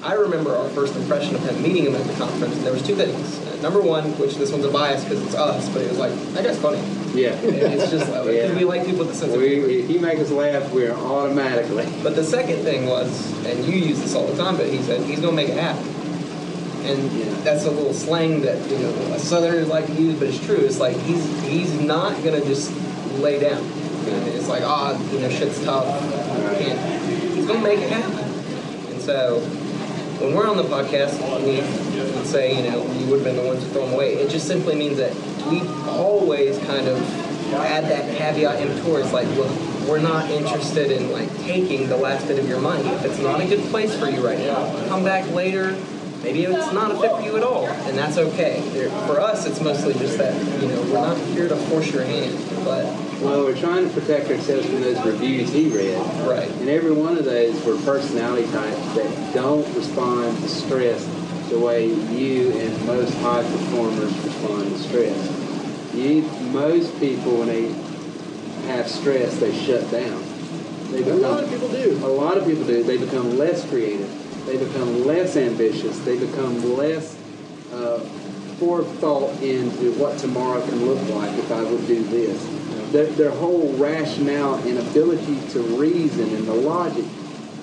[0.05, 2.83] I remember our first impression of him meeting him at the conference, and there was
[2.87, 3.39] two things.
[3.47, 6.13] Uh, number one, which this one's a bias because it's us, but it was like,
[6.35, 6.79] that guy's funny.
[7.19, 7.31] Yeah.
[7.33, 8.55] And it's just like, Yeah.
[8.55, 9.67] we like people with a sense of humor.
[9.67, 11.89] We, if he make us laugh, we're automatically.
[12.03, 13.09] But the second thing was,
[13.47, 15.87] and you use this all the time, but he said he's gonna make it happen.
[16.85, 17.25] And Yeah.
[17.43, 20.57] that's a little slang that you know a Southerners like to use, but it's true.
[20.57, 22.71] It's like he's he's not gonna just
[23.21, 23.63] lay down.
[24.07, 25.87] And it's like, ah, you know, shit's tough.
[26.45, 26.77] Right.
[27.33, 28.19] He's gonna make it happen.
[28.93, 29.41] And so
[30.21, 31.57] when we're on the podcast, we
[32.17, 34.15] would say, you know, we would have been the ones to throw them away.
[34.15, 35.15] It just simply means that
[35.51, 36.99] we always kind of
[37.55, 39.51] add that caveat in towards like, look,
[39.89, 42.89] we're not interested in like taking the last bit of your money.
[42.89, 45.77] If it's not a good place for you right now, come back later.
[46.23, 48.63] Maybe it's not a fit for you at all, and that's okay.
[49.07, 52.35] For us, it's mostly just that, you know, we're not here to force your hand,
[52.65, 52.87] but
[53.21, 55.99] Well, we're trying to protect ourselves from those reviews he read.
[56.29, 56.51] right.
[56.61, 61.05] And every one of those were personality types that don't respond to stress
[61.49, 65.95] the way you and most high performers respond to stress.
[65.95, 67.73] You, most people, when they
[68.67, 70.23] have stress, they shut down.
[70.91, 72.01] They A lot of people do.
[72.05, 72.83] A lot of people do.
[72.83, 74.47] They become less creative.
[74.47, 75.99] They become less ambitious.
[76.01, 77.17] They become less
[77.73, 78.01] uh,
[78.59, 82.64] forethought into what tomorrow can look like if I would do this.
[82.95, 87.05] Their, their whole rationale and ability to reason and the logic.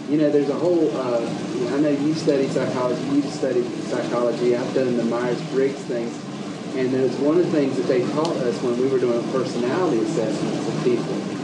[0.09, 0.91] You know, there's a whole.
[0.95, 1.21] Uh,
[1.55, 3.01] you I know you study psychology.
[3.15, 4.57] You've studied psychology.
[4.57, 6.13] I've done the Myers-Briggs things,
[6.75, 9.99] and there's one of the things that they taught us when we were doing personality
[10.03, 11.41] assessments of people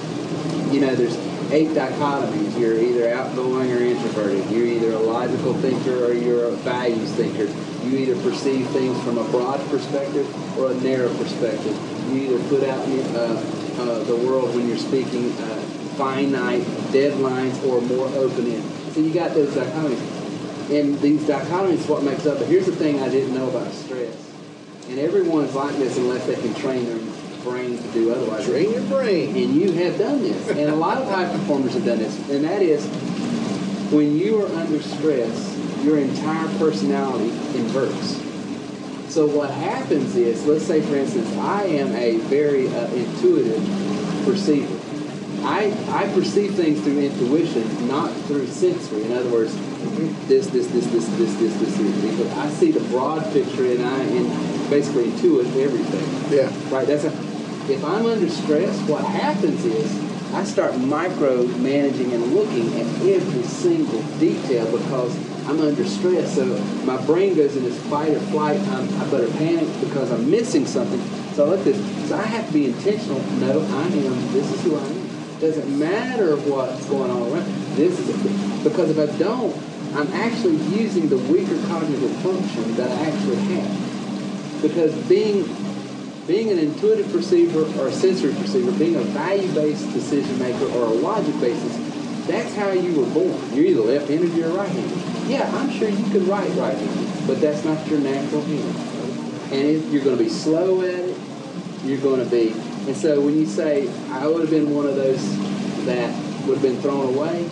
[0.71, 1.15] you know, there's
[1.51, 2.59] eight dichotomies.
[2.59, 4.49] You're either outgoing or introverted.
[4.49, 7.45] You're either a logical thinker or you're a values thinker.
[7.87, 10.27] You either perceive things from a broad perspective
[10.59, 11.75] or a narrow perspective.
[12.11, 12.79] You either put out
[13.15, 13.41] uh,
[13.79, 15.61] uh, the world when you're speaking uh,
[15.97, 16.61] finite
[16.91, 18.63] deadlines or more open-ended.
[18.93, 20.17] So you got those dichotomies.
[20.69, 22.39] And these dichotomies is what makes up.
[22.39, 24.15] But here's the thing I didn't know about stress.
[24.89, 26.99] And everyone's like this unless they can train their
[27.43, 28.45] brain to do otherwise.
[28.45, 29.35] Train your brain.
[29.35, 30.49] And you have done this.
[30.49, 32.17] And a lot of high performers have done this.
[32.29, 32.85] And that is
[33.91, 38.26] when you are under stress, your entire personality inverts.
[39.17, 43.63] So what happens is, let's say for instance, I am a very uh, intuitive
[44.23, 44.77] perceiver.
[45.41, 49.05] I, I perceive things through intuition, not through sensory.
[49.05, 49.55] In other words,
[50.27, 52.17] this, this, this, this, this, this, this, this.
[52.21, 56.37] But I see the broad picture and I and basically intuit everything.
[56.37, 56.53] Yeah.
[56.71, 56.85] Right.
[56.85, 57.11] That's a.
[57.73, 64.03] If I'm under stress, what happens is I start micromanaging and looking at every single
[64.19, 66.35] detail because I'm under stress.
[66.35, 66.45] So
[66.85, 68.59] my brain goes in this fight or flight.
[68.59, 71.01] I'm, I better panic because I'm missing something.
[71.33, 72.09] So I at this.
[72.09, 73.21] So I have to be intentional.
[73.39, 74.33] No, I am.
[74.33, 75.39] This is who I am.
[75.39, 77.45] Doesn't matter what's going on around.
[77.75, 78.63] This is it.
[78.63, 79.55] Because if I don't,
[79.95, 83.87] I'm actually using the weaker cognitive function that I actually have
[84.61, 85.43] because being
[86.27, 90.89] being an intuitive perceiver or a sensory perceiver, being a value-based decision maker or a
[90.89, 91.86] logic-based,
[92.27, 93.53] that's how you were born.
[93.53, 95.29] You're either left-handed or you're right-handed.
[95.29, 98.75] Yeah, I'm sure you could write right-handed, but that's not your natural hand.
[99.51, 101.17] And it, you're going to be slow at it.
[101.83, 102.51] You're going to be,
[102.87, 105.21] and so when you say I would have been one of those
[105.85, 106.13] that
[106.45, 107.49] would have been thrown away,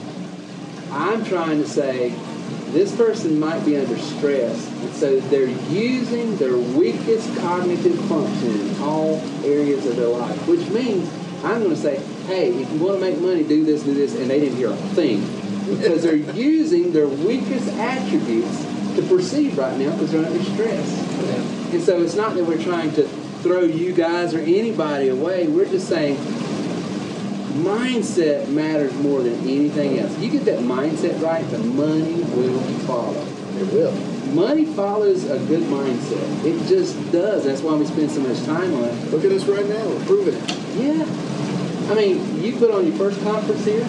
[0.92, 2.10] I'm trying to say
[2.72, 8.82] this person might be under stress, and so they're using their weakest cognitive function in
[8.82, 11.10] all areas of their life, which means
[11.44, 14.16] I'm going to say, hey, if you want to make money, do this, do this,
[14.16, 15.22] and they didn't hear a thing
[15.68, 21.72] because they're using their weakest attributes to perceive right now because they're under stress.
[21.74, 23.08] And so it's not that we're trying to
[23.44, 25.48] throw you guys or anybody away.
[25.48, 26.16] We're just saying
[27.56, 30.18] mindset matters more than anything else.
[30.20, 33.26] You get that mindset right, the money will follow.
[33.58, 33.94] It will.
[34.34, 36.46] Money follows a good mindset.
[36.46, 37.46] It just does.
[37.46, 39.12] That's why we spend so much time on it.
[39.12, 39.88] Look at us right now.
[39.88, 40.56] We're proving it.
[40.76, 41.25] Yeah.
[41.90, 43.86] I mean, you put on your first conference here,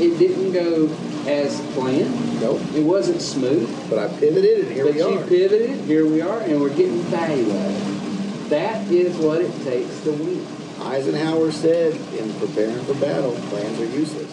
[0.00, 0.88] it didn't go
[1.26, 2.40] as planned.
[2.40, 2.60] Nope.
[2.74, 3.68] It wasn't smooth.
[3.88, 5.26] But I pivoted, and here but we you are.
[5.26, 8.50] pivoted, here we are, and we're getting value out of it.
[8.50, 10.46] That is what it takes to win.
[10.80, 14.32] Eisenhower said, in preparing for battle, plans are useless,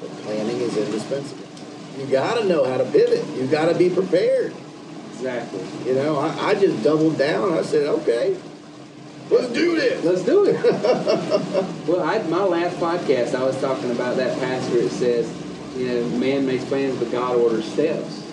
[0.00, 1.46] but planning is indispensable.
[1.98, 3.26] You got to know how to pivot.
[3.36, 4.54] You got to be prepared.
[5.12, 5.62] Exactly.
[5.84, 7.52] You know, I, I just doubled down.
[7.52, 8.36] I said, okay,
[9.32, 10.04] let's do this.
[10.04, 10.62] Let's do it.
[11.88, 14.78] well, I, my last podcast, I was talking about that pastor.
[14.78, 15.32] It says,
[15.76, 18.28] you know, man makes plans, but God orders steps.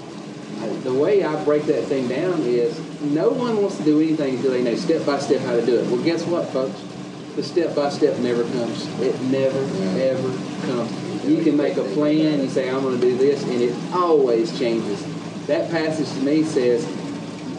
[0.60, 4.36] I, the way I break that thing down is no one wants to do anything
[4.36, 5.88] until they know step by step how to do it.
[5.88, 6.80] Well, guess what, folks?
[7.36, 8.86] The step by step never comes.
[9.00, 9.60] It never,
[10.00, 10.30] ever
[10.66, 11.26] comes.
[11.26, 14.58] You can make a plan, you say, I'm going to do this, and it always
[14.58, 15.06] changes.
[15.48, 16.86] That passage to me says,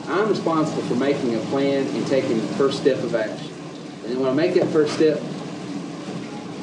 [0.09, 3.53] I'm responsible for making a plan and taking the first step of action.
[4.05, 5.19] And then when I make that first step,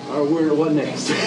[0.09, 1.09] or where what next?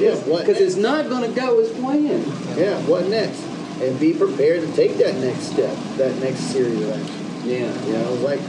[0.00, 2.26] Yeah, what Because it's not going to go as planned.
[2.56, 3.40] Yeah, what next?
[3.80, 7.48] And be prepared to take that next step, that next series of action.
[7.48, 7.86] Yeah.
[7.86, 8.40] You know, like,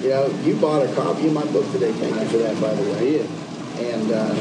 [0.00, 1.92] you know, you bought a copy of my book today.
[1.92, 3.10] Thank you for that, by the way.
[3.12, 3.30] did.
[3.78, 4.34] And uh,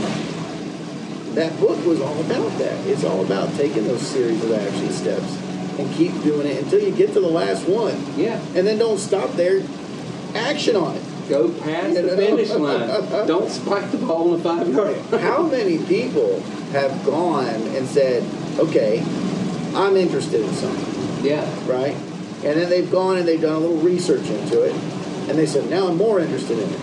[1.36, 2.88] that book was all about that.
[2.88, 5.49] It's all about taking those series of action steps
[5.80, 7.96] and keep doing it until you get to the last one.
[8.18, 8.40] Yeah.
[8.56, 9.62] And then don't stop there.
[10.36, 11.04] Action on it.
[11.30, 12.16] Go past You the know?
[12.18, 13.28] finish line.
[13.28, 14.98] Don't spike the ball in the five yard.
[15.22, 16.40] How many people
[16.72, 18.24] have gone and said,
[18.60, 19.00] okay,
[19.76, 21.48] I'm interested in something, Yeah.
[21.72, 21.96] right?
[22.44, 24.74] And then they've gone and they've done a little research into it,
[25.30, 26.80] and they said, now I'm more interested in it.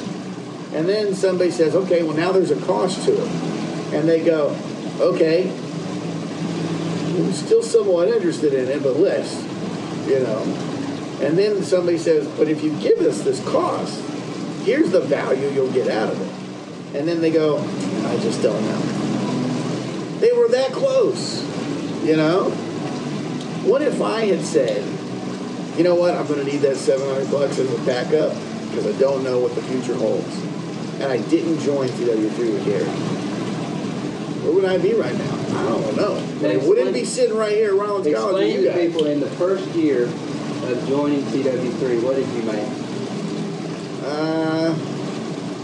[0.74, 3.28] And then somebody says, okay, well, now there's a cost to it.
[3.94, 4.56] And they go,
[5.00, 5.48] okay,
[7.16, 9.42] I'm still somewhat interested in it, but less,
[10.06, 10.42] you know.
[11.22, 14.02] And then somebody says, but if you give us this cost,
[14.64, 16.98] here's the value you'll get out of it.
[16.98, 18.80] And then they go, I just don't know.
[20.20, 21.42] They were that close,
[22.04, 22.50] you know?
[23.64, 24.84] What if I had said,
[25.78, 28.34] you know what, I'm going to need that 700 bucks as a backup
[28.68, 30.36] because I don't know what the future holds.
[31.00, 33.25] And I didn't join TW3 with Gary.
[34.46, 35.34] Where would I be right now?
[35.58, 36.38] I don't know.
[36.40, 38.86] But I wouldn't be sitting right here at Rollins College with Explain to guys.
[38.88, 42.68] people in the first year of joining TW3, what did you make?
[44.04, 44.74] Uh,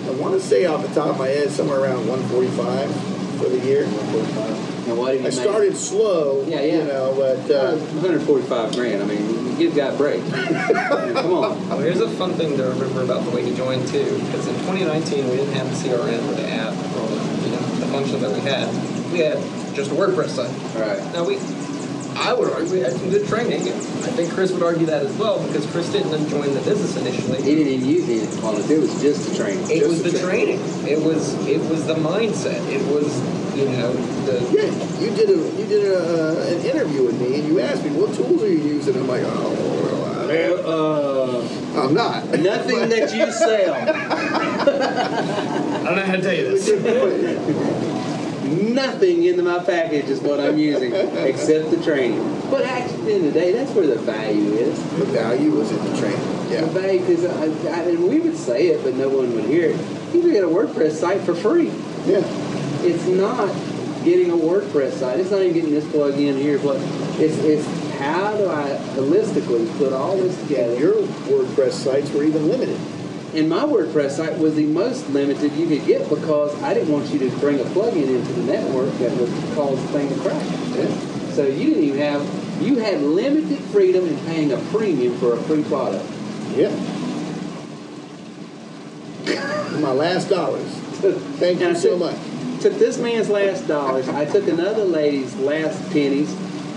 [0.06, 3.58] I want to say off the top of my head somewhere around 145 for the
[3.64, 3.84] year.
[3.84, 4.88] 145.
[4.88, 5.32] And what did you I make?
[5.32, 6.78] started slow, Yeah, yeah.
[6.78, 9.00] you know, but Uh, uh, 145 grand.
[9.02, 10.22] I mean, give guy a break.
[10.32, 11.68] Come on.
[11.68, 14.54] Well, here's a fun thing to remember about the way he joined too, because in
[14.66, 17.08] 2019 we didn't have the CRM or the app or
[17.46, 18.66] you know the function that we had.
[19.12, 19.36] We had
[19.76, 20.50] just a WordPress site.
[20.76, 21.12] All right.
[21.12, 21.36] Now we,
[22.16, 25.04] I would argue we had some good training, and I think Chris would argue that
[25.04, 27.42] as well because Chris didn't join the business initially.
[27.42, 28.70] He didn't even use it on it.
[28.70, 29.64] It was just the training.
[29.70, 30.60] It Just was the the training.
[30.88, 32.60] It was it was the mindset.
[32.68, 33.12] It was
[33.56, 33.92] you know
[34.24, 37.60] the yeah, you did a you did a, uh, an interview with me, and you
[37.60, 38.96] asked me what tools are you using.
[38.96, 39.91] I'm like, oh,
[40.38, 41.40] Uh,
[41.74, 42.24] I, I'm not.
[42.38, 43.74] nothing that you sell.
[43.74, 43.86] I
[45.84, 46.68] don't know how to tell you this.
[48.44, 52.18] Nothing in my package is what I'm using except the training.
[52.50, 54.78] But actually, at the end of the day, that's where the value is.
[54.98, 56.20] the value was in the training.
[56.50, 59.70] The value, because I, I, and we would say it, but no one would hear
[59.70, 59.76] it.
[60.14, 61.68] You can get a WordPress site for free.
[62.04, 62.20] Yeah.
[62.84, 63.46] It's not
[64.04, 65.20] getting a WordPress site.
[65.20, 66.58] It's not even getting this plug in here.
[66.58, 66.76] But
[67.18, 67.66] it's it's
[68.02, 70.76] how do I holistically put all this together?
[70.78, 72.78] Your WordPress sites were even limited.
[73.34, 77.08] And my WordPress site was the most limited you could get because I didn't want
[77.10, 80.46] you to bring a plugin into the network that would cause the thing to crash.
[80.76, 81.30] Yeah.
[81.30, 85.42] So you didn't even have you had limited freedom in paying a premium for a
[85.44, 86.04] free product.
[86.54, 86.70] Yeah.
[89.80, 90.68] My last dollars.
[91.38, 92.16] Thank you I so took- much.
[92.60, 94.08] Took this man's last dollars.
[94.08, 96.32] I took another lady's last pennies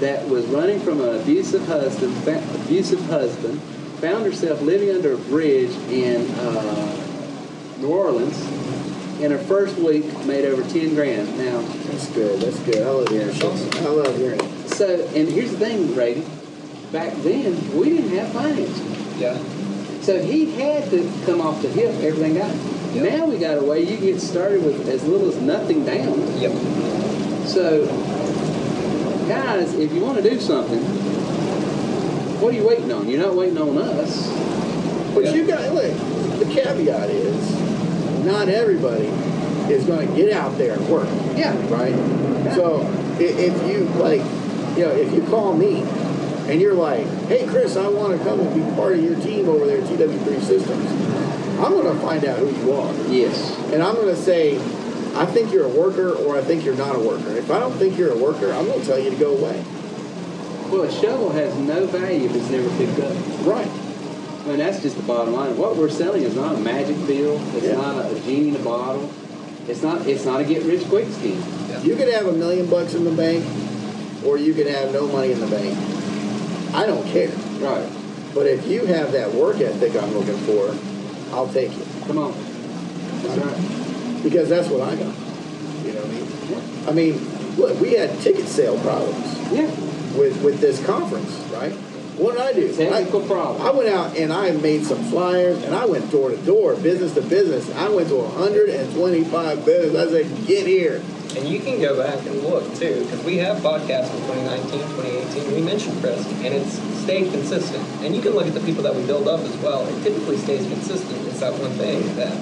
[0.05, 2.15] that was running from an abusive husband,
[2.63, 3.59] abusive husband,
[3.99, 8.39] found herself living under a bridge in uh, New Orleans.
[9.19, 11.37] In her first week, made over ten grand.
[11.37, 12.41] Now, That's good.
[12.41, 12.83] That's good.
[12.85, 13.29] I love hearing.
[13.29, 14.69] I love hearing it.
[14.69, 16.25] So, and here's the thing, Brady.
[16.91, 19.19] Back then, we didn't have financing.
[19.19, 19.37] Yeah.
[20.01, 22.53] So he had to come off the hip, everything got.
[22.93, 23.11] Yep.
[23.11, 26.19] Now we got a way you get started with as little as nothing down.
[26.39, 26.51] Yep.
[27.47, 27.85] So,
[29.27, 30.79] guys, if you want to do something,
[32.41, 33.07] what are you waiting on?
[33.07, 34.29] You're not waiting on us.
[35.13, 35.33] But Yeah.
[35.33, 35.91] you got look.
[36.39, 39.09] The caveat is, not everybody
[39.69, 41.07] is going to get out there and work.
[41.35, 41.55] Yeah.
[41.69, 41.95] Right.
[42.55, 42.85] So
[43.19, 44.21] if you like,
[44.77, 45.83] you know, if you call me
[46.47, 49.47] and you're like, "Hey, Chris, I want to come and be part of your team
[49.49, 50.85] over there at TW3 Systems,"
[51.63, 52.93] I'm going to find out who you are.
[53.09, 53.55] Yes.
[53.71, 54.59] And I'm going to say,
[55.15, 57.29] I think you're a worker or I think you're not a worker.
[57.37, 59.63] If I don't think you're a worker, I'm going to tell you to go away.
[60.69, 63.15] Well, a shovel has no value if it's never picked up.
[63.45, 63.67] Right.
[64.45, 65.57] I mean, that's just the bottom line.
[65.57, 67.39] What we're selling is not a magic pill.
[67.55, 67.75] It's Yeah.
[67.75, 69.09] not a, genie in a bottle.
[69.67, 70.05] It's not.
[70.05, 71.41] It's not a get rich quick scheme.
[71.81, 73.45] You could have a million bucks in the bank
[74.25, 75.77] or you could have no money in the bank.
[76.75, 77.29] I don't care.
[77.59, 77.87] Right.
[78.33, 80.75] But if you have that work ethic I'm looking for,
[81.33, 81.87] I'll take it.
[82.05, 82.33] Come on.
[83.23, 83.84] That's right.
[84.25, 85.13] Because that's what I got.
[85.85, 87.15] You know what I mean?
[87.15, 89.21] I mean, look, we had ticket sale problems
[89.51, 89.69] Yeah.
[90.17, 91.71] with, with this conference, right?
[92.17, 92.73] What did I do?
[92.75, 93.61] Technical I, problem.
[93.61, 97.13] I went out and I made some flyers and I went door to door, business
[97.13, 97.69] to business.
[97.75, 99.95] I went to 125 businesses.
[99.95, 101.03] I said, get here.
[101.37, 105.53] And you can go back and look too, because we have podcasts from 2019, 2018.
[105.53, 107.83] We mentioned Chris, and it's stayed consistent.
[108.01, 109.85] And you can look at the people that we build up as well.
[109.85, 111.27] It typically stays consistent.
[111.27, 112.33] It's that one thing that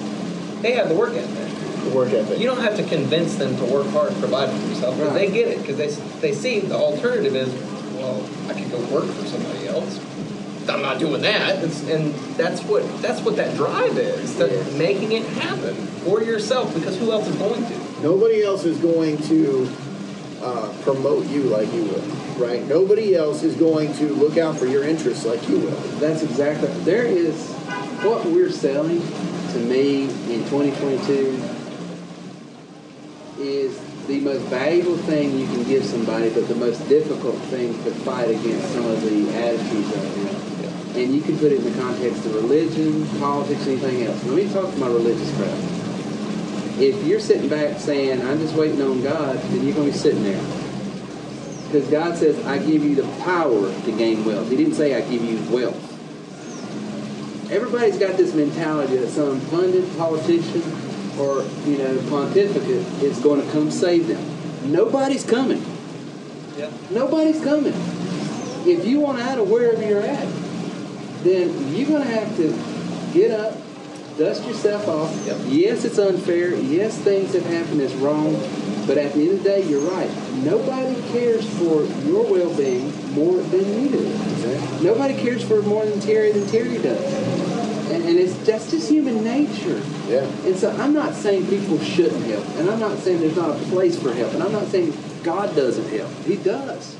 [0.62, 1.63] they have the work ethic.
[1.84, 2.38] The work ethic.
[2.38, 5.48] You don't have to convince them to work hard, provide for themselves, because they get
[5.48, 5.58] it.
[5.60, 5.88] Because they
[6.20, 7.52] they see the alternative is,
[7.94, 10.00] well, I could go work for somebody else.
[10.68, 11.62] I'm not doing that.
[11.62, 14.36] It's, and that's what that's what that drive is.
[14.36, 14.72] That Yes.
[14.78, 15.74] making it happen
[16.04, 16.74] for yourself.
[16.74, 18.02] Because who else is going to?
[18.02, 19.68] Nobody else is going to
[20.42, 22.00] uh, promote you like you will,
[22.38, 22.66] right?
[22.66, 25.76] Nobody else is going to look out for your interests like you will.
[26.00, 26.68] That's exactly.
[26.84, 27.52] There is
[28.02, 29.00] what we're selling
[29.52, 31.53] to me in 2022
[33.44, 37.90] is the most valuable thing you can give somebody, but the most difficult thing to
[37.90, 41.00] fight against some of the attitudes right now.
[41.00, 44.24] And you can put it in the context of religion, politics, anything else.
[44.24, 45.58] Let me talk to my religious crowd.
[46.80, 49.98] If you're sitting back saying, I'm just waiting on God, then you're going to be
[49.98, 50.40] sitting there.
[51.66, 54.48] Because God says, I give you the power to gain wealth.
[54.50, 55.90] He didn't say, I give you wealth.
[57.50, 60.62] Everybody's got this mentality that some funded politician
[61.18, 64.72] or, you know, pontificate is going to come save them.
[64.72, 65.64] Nobody's coming.
[66.56, 66.70] Yeah.
[66.90, 67.74] Nobody's coming.
[68.66, 70.26] If you want out of wherever you're at,
[71.22, 73.56] then you're going to have to get up,
[74.16, 75.26] dust yourself off.
[75.26, 75.36] Yep.
[75.46, 76.54] Yes, it's unfair.
[76.54, 78.34] Yes, things have happened that's wrong.
[78.86, 80.10] But at the end of the day, you're right.
[80.44, 84.82] Nobody cares for your well-being more than you do.
[84.82, 87.43] Nobody cares for more than Terry than Terry does.
[87.90, 89.82] And, and it's that's just human nature.
[90.08, 90.24] Yeah.
[90.46, 93.64] And so I'm not saying people shouldn't help, and I'm not saying there's not a
[93.64, 96.10] place for help, and I'm not saying God doesn't help.
[96.24, 96.96] He does.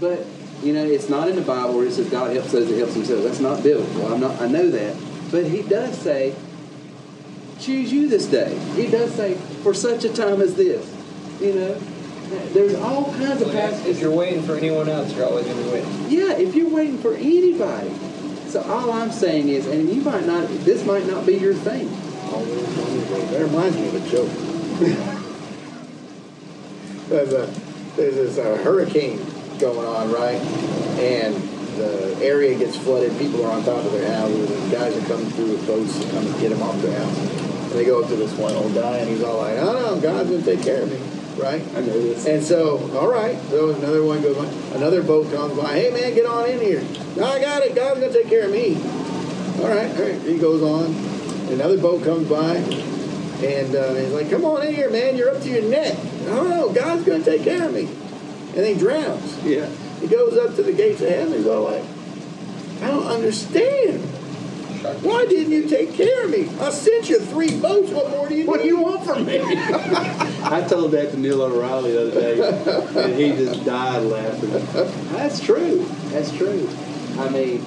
[0.00, 0.26] But
[0.62, 2.94] you know, it's not in the Bible where it says God helps those that helps
[2.94, 3.24] themselves.
[3.24, 4.12] That's not biblical.
[4.12, 4.40] I'm not.
[4.40, 4.96] I know that.
[5.30, 6.34] But He does say,
[7.60, 10.92] "Choose you this day." He does say, "For such a time as this."
[11.40, 11.74] You know,
[12.52, 13.96] there's all kinds of passages.
[13.96, 16.06] If you're waiting for anyone else, you're always going to be waiting.
[16.08, 17.90] Yeah, if you're waiting for anybody.
[18.48, 21.88] So all I'm saying is, and you might not, this might not be your thing.
[23.30, 24.30] That reminds me of a joke.
[27.08, 27.46] there's a
[27.96, 29.18] there's this uh, hurricane
[29.58, 30.40] going on, right?
[31.00, 31.34] And
[31.76, 33.16] the area gets flooded.
[33.18, 36.10] People are on top of their houses, and guys are coming through with boats to
[36.10, 37.18] come and get them off their house.
[37.18, 40.00] And they go up to this one old guy, and he's all like, "Oh no,
[40.00, 41.62] God's gonna take care of me." Right?
[41.76, 42.26] I know this.
[42.26, 43.38] And so, all right.
[43.50, 44.76] So another one goes by.
[44.76, 45.74] Another boat comes by.
[45.74, 46.82] Hey man, get on in here.
[47.14, 47.74] No, I got it.
[47.74, 48.76] God's gonna take care of me.
[49.62, 50.20] All right, all right.
[50.22, 50.94] He goes on.
[51.52, 55.16] Another boat comes by, and uh, he's like, "Come on in here, man.
[55.16, 57.88] You're up to your neck." No, no, God's gonna take care of me.
[58.56, 59.36] And he drowns.
[59.44, 59.68] Yeah.
[60.00, 61.34] He goes up to the gates of heaven.
[61.34, 61.84] He's all like,
[62.82, 64.02] "I don't understand.
[65.02, 66.48] Why didn't you take care of me?
[66.60, 67.90] I sent you three boats.
[67.90, 69.40] What more do you What do you want from me?
[69.42, 74.50] I told that to Neil O'Reilly the other day, and he just died laughing.
[75.12, 75.86] That's true.
[76.10, 76.68] That's true.
[77.18, 77.64] I mean,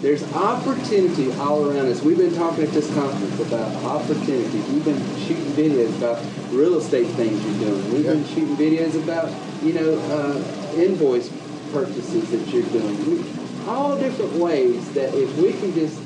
[0.00, 2.02] there's opportunity all around us.
[2.02, 4.58] We've been talking at this conference about opportunity.
[4.72, 7.92] We've been shooting videos about real estate things you're doing.
[7.92, 9.30] We've been shooting videos about,
[9.62, 11.28] you know, uh, invoice
[11.72, 13.10] purchases that you're doing.
[13.10, 16.00] We, all different ways that if we can just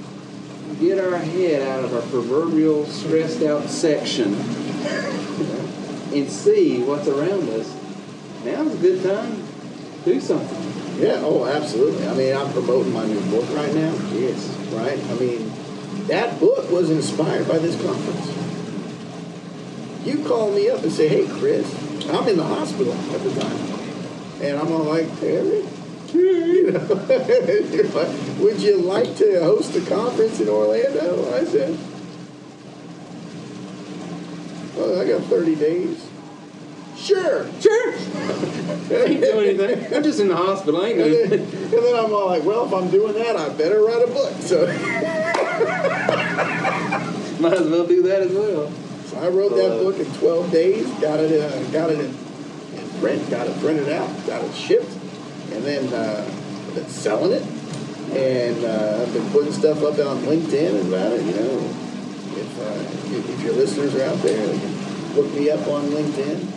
[0.85, 4.35] get our head out of our proverbial stressed out section
[6.13, 7.75] and see what's around us,
[8.45, 9.43] now's a good time
[10.05, 11.03] to do something.
[11.03, 12.07] Yeah, oh, absolutely.
[12.07, 13.93] I mean, I'm promoting my new book right now.
[14.13, 14.47] Yes.
[14.73, 14.99] Right?
[14.99, 15.51] I mean,
[16.07, 18.31] that book was inspired by this conference.
[20.07, 21.67] You call me up and say, hey, Chris,
[22.11, 23.57] I'm in the hospital at the time.
[24.43, 25.65] And I'm all like, Terry?
[26.15, 31.35] You know, like, would you like to host a conference in Orlando?
[31.35, 31.77] I said,
[34.77, 36.09] well, I got 30 days.
[36.97, 37.47] Sure.
[37.61, 37.93] Sure.
[37.93, 39.95] I ain't doing anything.
[39.95, 40.81] I'm just in the hospital.
[40.81, 43.37] I ain't And doing then, and then I'm all like, well, if I'm doing that,
[43.37, 44.33] I better write a book.
[44.41, 44.67] So
[47.41, 48.71] Might as well do that as well.
[49.07, 50.87] So I wrote that book in 12 days.
[51.01, 51.41] Got it.
[51.41, 53.29] Uh, got it in, in print.
[53.29, 54.09] Got it printed out.
[54.27, 54.91] Got it shipped,
[55.55, 56.25] and then uh,
[56.75, 57.43] been selling it.
[58.17, 61.25] And uh, I've been putting stuff up on LinkedIn about it.
[61.25, 61.59] You know,
[62.37, 65.85] if uh, if, if your listeners are out there, they can look me up on
[65.85, 66.51] LinkedIn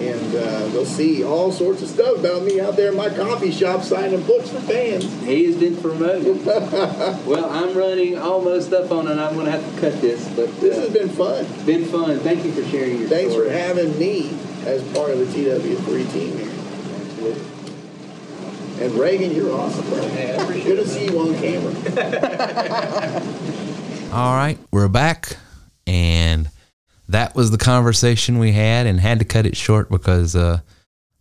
[0.00, 3.50] and uh, they'll see all sorts of stuff about me out there in my coffee
[3.50, 5.04] shop signing books for fans.
[5.22, 6.44] He's been promoted.
[6.46, 9.18] well, I'm running almost up on it.
[9.18, 11.44] I'm going to have to cut this, but uh, This has been fun.
[11.66, 12.18] been fun.
[12.20, 13.48] Thank you for sharing your Thanks story.
[13.48, 14.30] for having me
[14.64, 17.51] as part of the TW3 team here.
[18.82, 20.00] And Reagan, you're awesome, bro.
[20.00, 21.72] Good to see you on camera.
[24.12, 25.36] All right, we're back,
[25.86, 26.50] and
[27.08, 30.58] that was the conversation we had, and had to cut it short because uh,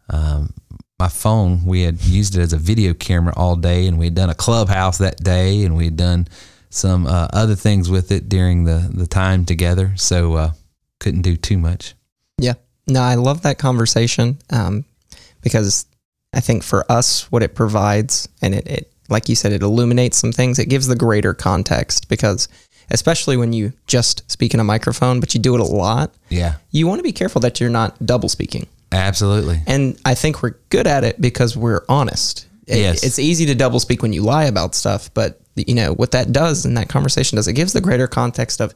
[0.10, 0.56] um,
[0.98, 4.16] my phone we had used it as a video camera all day, and we had
[4.16, 6.28] done a clubhouse that day, and we had done
[6.72, 10.52] some uh, other things with it during the the time together, so uh,
[11.00, 11.94] couldn't do too much.
[12.40, 12.56] Yeah.
[12.88, 14.84] No, I love that conversation um,
[15.44, 15.86] because
[16.34, 20.18] I think for us, what it provides, and it, it, like you said, it illuminates
[20.18, 20.60] some things.
[20.60, 22.48] It gives the greater context because,
[22.90, 26.56] especially when you just speak in a microphone, but you do it a lot, Yeah,
[26.72, 28.68] you want to be careful that you're not double speaking.
[28.94, 29.62] absolutely.
[29.68, 32.46] And I think we're good at it because we're honest.
[32.68, 33.04] It- Yes.
[33.04, 36.32] It's easy to double speak when you lie about stuff, but you know what that
[36.32, 38.74] does in that conversation does it gives the greater context of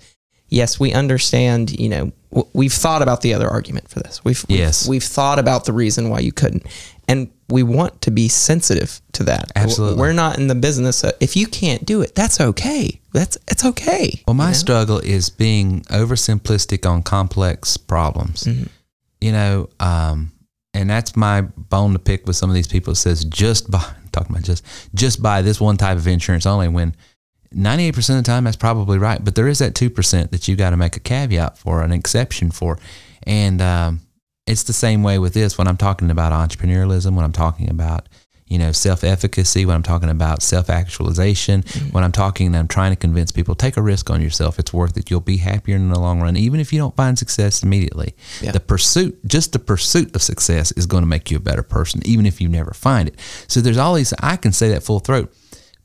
[0.50, 2.12] yes, we understand, you know,
[2.54, 4.24] we've thought about the other argument for this.
[4.24, 4.88] We've we've- Yes.
[4.88, 6.66] we've thought about the reason why you couldn't.
[7.08, 9.52] And we want to be sensitive to that.
[9.56, 10.00] Absolutely.
[10.00, 13.00] We're not in the business of, if you can't do it, that's okay.
[13.14, 14.24] That's it's okay.
[14.28, 18.48] Well, my struggle is being oversimplistic on complex problems.
[19.22, 20.32] You know, um,
[20.74, 22.94] and that's my bone to pick with some of these people.
[22.94, 23.80] That says just buy,
[24.12, 24.64] talking about just
[24.96, 26.68] just buy this one type of insurance only.
[26.68, 26.96] When
[27.56, 30.32] ninety eight percent of the time that's probably right, but there is that two percent
[30.32, 32.78] that you got to make a caveat for, an exception for,
[33.24, 34.02] and um,
[34.46, 35.58] it's the same way with this.
[35.58, 38.08] When I'm talking about entrepreneurialism, when I'm talking about
[38.48, 42.68] you know, self efficacy, when I'm talking about self actualization, when I'm talking and I'm
[42.68, 44.60] trying to convince people, take a risk on yourself.
[44.60, 45.10] It's worth it.
[45.10, 48.16] You'll be happier in the long run, even if you don't find success immediately.
[48.42, 48.52] Yeah.
[48.52, 52.02] The pursuit, just the pursuit of success is going to make you a better person,
[52.06, 53.20] even if you never find it.
[53.48, 55.34] So there's all these, I can say that full throat.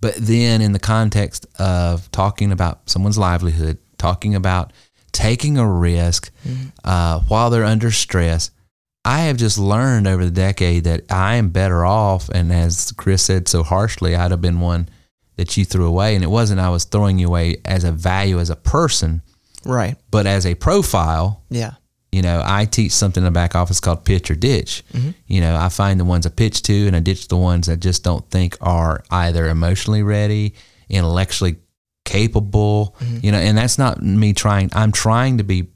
[0.00, 4.72] But then in the context of talking about someone's livelihood, talking about
[5.12, 6.30] taking a risk
[6.84, 8.50] uh, while they're under stress,
[9.04, 12.28] I have just learned over the decade that I am better off.
[12.30, 14.88] And as Chris said so harshly, I'd have been one
[15.36, 16.14] that you threw away.
[16.14, 19.22] And it wasn't I was throwing you away as a value as a person,
[19.64, 19.96] Right.
[20.10, 21.42] but as a profile.
[21.50, 21.72] Yeah.
[22.12, 24.82] You know, I teach something in the back office called pitch or ditch.
[24.92, 25.10] Mm-hmm.
[25.28, 27.76] You know, I find the ones I pitch to and I ditch the ones I
[27.76, 30.54] just don't think are either emotionally ready,
[30.88, 31.56] intellectually
[32.04, 33.18] capable, mm-hmm.
[33.22, 35.68] you know, and that's not me trying, I'm trying to be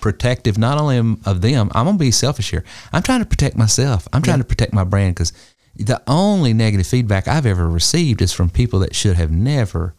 [0.00, 2.64] protective not only of them, I'm going to be selfish here.
[2.92, 4.08] I'm trying to protect myself.
[4.12, 5.32] I'm trying to protect my brand because
[5.76, 9.94] the only negative feedback I've ever received is from people that should have never,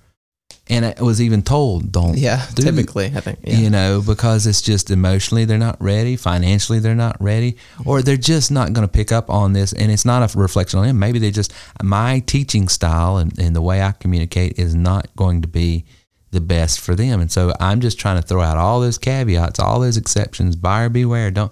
[0.70, 2.46] and it was even told, don't Yeah.
[2.54, 3.40] do typically, I think.
[3.44, 3.58] Yeah.
[3.58, 8.18] you know, because it's just emotionally they're not ready, financially they're not ready, or they're
[8.18, 9.74] just not going to pick up on this.
[9.74, 11.00] And it's not a reflection on them.
[11.00, 15.42] Maybe they just, my teaching style and, and the way I communicate is not going
[15.42, 15.86] to be
[16.32, 17.20] the best for them.
[17.22, 20.88] And so I'm just trying to throw out all those caveats, all those exceptions, buyer
[20.90, 21.52] beware, don't,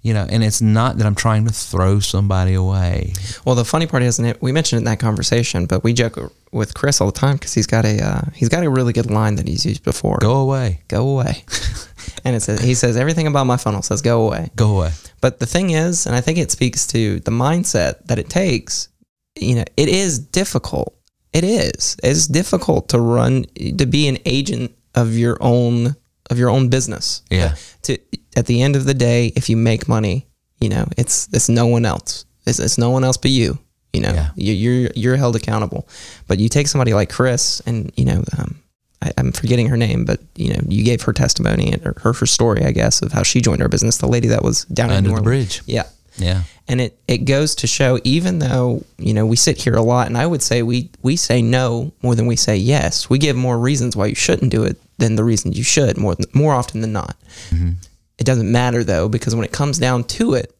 [0.00, 3.14] you know, and it's not that I'm trying to throw somebody away.
[3.44, 5.92] Well, the funny part is, and it, we mentioned it in that conversation, but we
[5.92, 8.92] joke with Chris all the time because he's got a uh, he's got a really
[8.92, 10.18] good line that he's used before.
[10.20, 10.82] Go away.
[10.88, 11.44] Go away.
[12.24, 14.50] and it says he says everything about my funnel says go away.
[14.54, 14.92] Go away.
[15.20, 18.88] But the thing is, and I think it speaks to the mindset that it takes.
[19.36, 20.94] You know, it is difficult.
[21.32, 21.96] It is.
[22.02, 23.44] It's difficult to run
[23.76, 25.96] to be an agent of your own
[26.30, 27.22] of your own business.
[27.30, 27.54] Yeah.
[27.82, 27.98] To
[28.36, 30.26] at the end of the day, if you make money,
[30.60, 32.24] you know, it's it's no one else.
[32.46, 33.58] It's, it's no one else but you.
[33.92, 34.30] You know, Yeah.
[34.36, 35.88] you, you're you're held accountable.
[36.26, 38.58] But you take somebody like Chris, and you know, um,
[39.02, 42.12] I, I'm forgetting her name, but you know, you gave her testimony and her, her
[42.12, 43.98] her story, I guess, of how she joined our business.
[43.98, 45.62] The lady that was down in Under the bridge.
[45.66, 45.84] Yeah.
[46.18, 46.42] Yeah.
[46.66, 50.08] And it, it goes to show, even though, you know, we sit here a lot
[50.08, 53.08] and I would say we, we say no more than we say yes.
[53.08, 56.16] We give more reasons why you shouldn't do it than the reason you should more,
[56.32, 57.16] more often than not.
[57.50, 57.72] Mm-hmm.
[58.18, 60.54] It doesn't matter though, because when it comes down to it,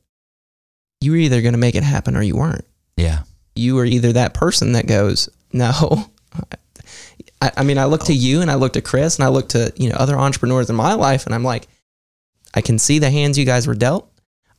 [1.00, 2.64] you were either going to make it happen or you weren't.
[2.96, 3.22] Yeah.
[3.54, 6.10] You were either that person that goes, no.
[7.40, 9.50] I, I mean, I look to you and I look to Chris and I look
[9.50, 11.68] to, you know, other entrepreneurs in my life and I'm like,
[12.54, 14.10] I can see the hands you guys were dealt.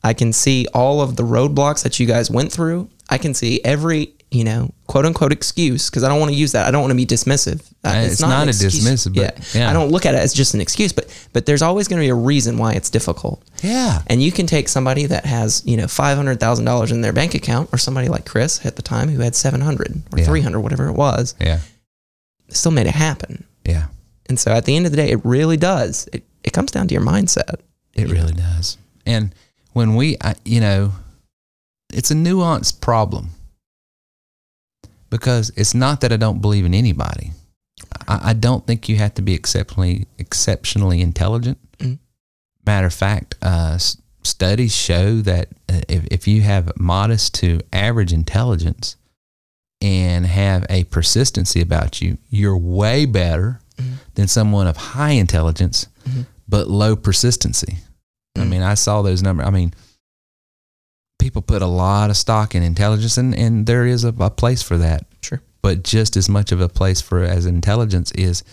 [0.03, 2.89] I can see all of the roadblocks that you guys went through.
[3.09, 6.51] I can see every you know, quote unquote excuse because I don't want to use
[6.51, 6.67] that.
[6.67, 7.61] I don't want to be dismissive.
[7.83, 9.69] Uh, Uh, it's not an a dismissive, but- yeah.
[9.69, 12.03] I don't look at it as just an excuse, but but there's always going to
[12.05, 13.41] be a reason why it's difficult.
[13.63, 14.03] Yeah.
[14.07, 17.13] And you can take somebody that has, you know, five hundred thousand dollars in their
[17.13, 20.25] bank account, or somebody like Chris at the time who had seven hundred or Yeah.
[20.25, 21.59] three hundred, whatever it was, Yeah.
[22.49, 23.45] still made it happen.
[23.65, 23.85] Yeah.
[24.27, 26.07] And so at the end of the day, it really does.
[26.13, 27.55] It, it comes down to your mindset.
[27.95, 28.77] It really does.
[29.07, 29.33] And
[29.73, 30.91] when we, I, you know,
[31.91, 33.31] it's a nuanced problem
[35.09, 37.31] because it's not that I don't believe in anybody.
[38.07, 41.57] I, I don't think you have to be exceptionally exceptionally intelligent.
[41.77, 41.99] Mhm.
[42.65, 43.77] Matter of fact, uh,
[44.23, 48.95] studies show that uh, if, if you have modest to average intelligence
[49.81, 53.61] and have a persistency about you, you're way better
[54.15, 55.87] than someone of high intelligence
[56.49, 57.77] but low persistency.
[58.37, 59.47] I mean, I saw those numbers.
[59.47, 59.73] I mean,
[61.19, 64.63] people put a lot of stock in intelligence, and, and there is a, a place
[64.63, 65.05] for that.
[65.21, 65.41] Sure.
[65.61, 68.43] But just as much of a place for as intelligence is,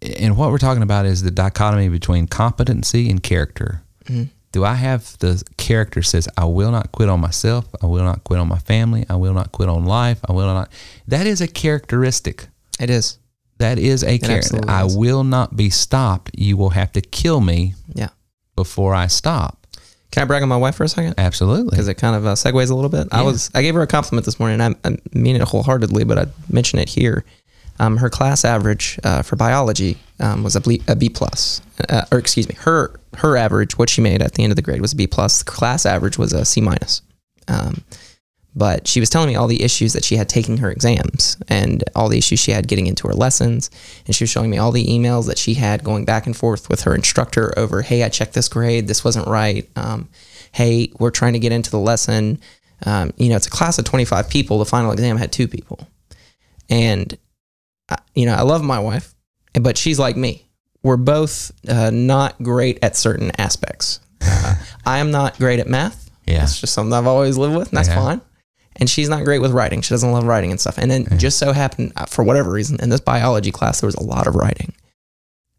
[0.00, 3.82] and what we're talking about is the dichotomy between competency and character.
[4.04, 4.28] Mhm.
[4.52, 8.24] Do I have the character says I will not quit on myself, I will not
[8.24, 10.70] quit on my family, I will not quit on life, I will not.
[11.08, 12.46] That is a characteristic.
[12.80, 13.18] It is.
[13.58, 14.60] That is a character.
[14.68, 16.30] I will not be stopped.
[16.38, 18.10] You will have to kill me Yeah.
[18.54, 19.65] before I stop.
[20.10, 21.14] Can I brag on my wife for a second?
[21.18, 21.70] Absolutely.
[21.70, 23.08] Because it kind of uh, segues a little bit.
[23.12, 24.60] I was I gave her a compliment this morning.
[24.60, 27.24] I, I mean it wholeheartedly, but I mention it here.
[27.78, 32.06] Um, her class average uh, for biology um, was a, ble- a B plus, uh,
[32.10, 34.80] or excuse me, her her average, what she made at the end of the grade
[34.80, 35.40] was a B plus.
[35.40, 37.02] The class average was a C minus.
[37.48, 37.82] Um,
[38.56, 41.84] but she was telling me all the issues that she had taking her exams and
[41.94, 43.70] all the issues she had getting into her lessons.
[44.06, 46.70] And she was showing me all the emails that she had going back and forth
[46.70, 48.88] with her instructor over, hey, I checked this grade.
[48.88, 49.68] This wasn't right.
[49.76, 50.08] Um,
[50.52, 52.40] hey, we're trying to get into the lesson.
[52.86, 54.58] Um, you know, it's a class of 25 people.
[54.58, 55.86] The final exam had two people.
[56.70, 57.16] And,
[57.90, 59.14] I, you know, I love my wife,
[59.60, 60.46] but she's like me.
[60.82, 64.00] We're both uh, not great at certain aspects.
[64.22, 64.54] Uh,
[64.86, 66.10] I am not great at math.
[66.26, 66.42] Yeah.
[66.42, 67.96] It's just something I've always lived with, and that's Yeah.
[67.96, 68.20] fine.
[68.78, 69.80] And she's not great with writing.
[69.80, 70.76] She doesn't love writing and stuff.
[70.78, 73.94] And then just so happened, uh, for whatever reason, in this biology class, there was
[73.94, 74.74] a lot of writing.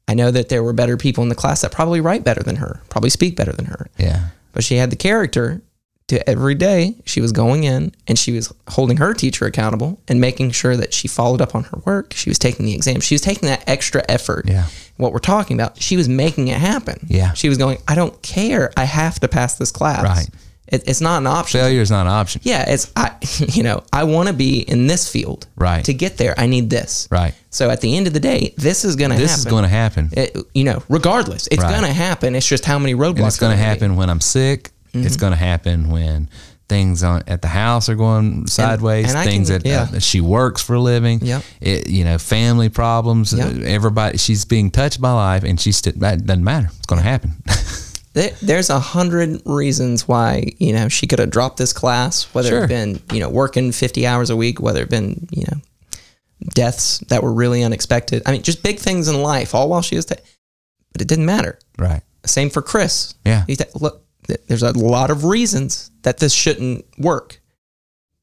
[0.07, 2.57] I know that there were better people in the class that probably write better than
[2.57, 3.88] her, probably speak better than her.
[3.97, 4.28] yeah.
[4.53, 5.61] But she had the character
[6.07, 10.22] to every day she was going in and she was holding her teacher accountable and
[10.22, 12.13] making sure that she followed up on her work.
[12.13, 13.01] She was taking the exam.
[13.01, 14.45] She was taking that extra effort.
[14.47, 14.68] Yeah.
[14.95, 17.05] What we're talking about, she was making it happen.
[17.09, 17.34] Yeah.
[17.34, 18.72] She was going, I don't care.
[18.78, 20.03] I have to pass this class.
[20.03, 20.30] Right.
[20.68, 21.59] It, it's not an option.
[21.61, 22.41] Failure is not an option.
[22.43, 25.47] Yeah, it's I you know, I want to be in this field.
[25.55, 25.86] Right.
[25.86, 27.07] To get there, I need this.
[27.09, 27.34] Right.
[27.49, 29.28] So at the end of the day, this is going to happen.
[29.28, 30.09] This is going to happen.
[30.11, 31.72] It, you know, regardless, it's Right.
[31.72, 32.36] going to happen.
[32.36, 33.18] It's just how many roadblocks.
[33.18, 34.72] and it's going to happen when I'm sick.
[34.93, 35.05] Mm-hmm.
[35.05, 36.30] It's going to happen when
[36.70, 39.07] things on at the house are going sideways.
[39.09, 39.88] and I things can- that yeah.
[39.95, 41.20] uh, she works for a living.
[41.22, 41.43] Yep.
[41.61, 43.32] It, you know, family problems.
[43.34, 43.47] Yep.
[43.47, 46.68] uh, everybody, she's being touched by life, and she's that doesn't matter.
[46.76, 47.32] It's going to happen.
[48.14, 52.49] There, there's a hundred reasons why you know she could have dropped this class, whether
[52.49, 52.64] Sure.
[52.64, 55.62] it been you know working 50 hours a week, whether it had been you know
[56.53, 58.24] deaths that were really unexpected.
[58.26, 60.05] I mean, just big things in life, all while she was.
[60.05, 60.16] Ta-
[60.93, 61.60] but it didn't matter.
[61.78, 62.01] right.
[62.26, 63.14] Same for Chris.
[63.26, 63.45] Yeah.
[63.47, 64.03] He ta- look,
[64.47, 67.39] there's a lot of reasons that this shouldn't work,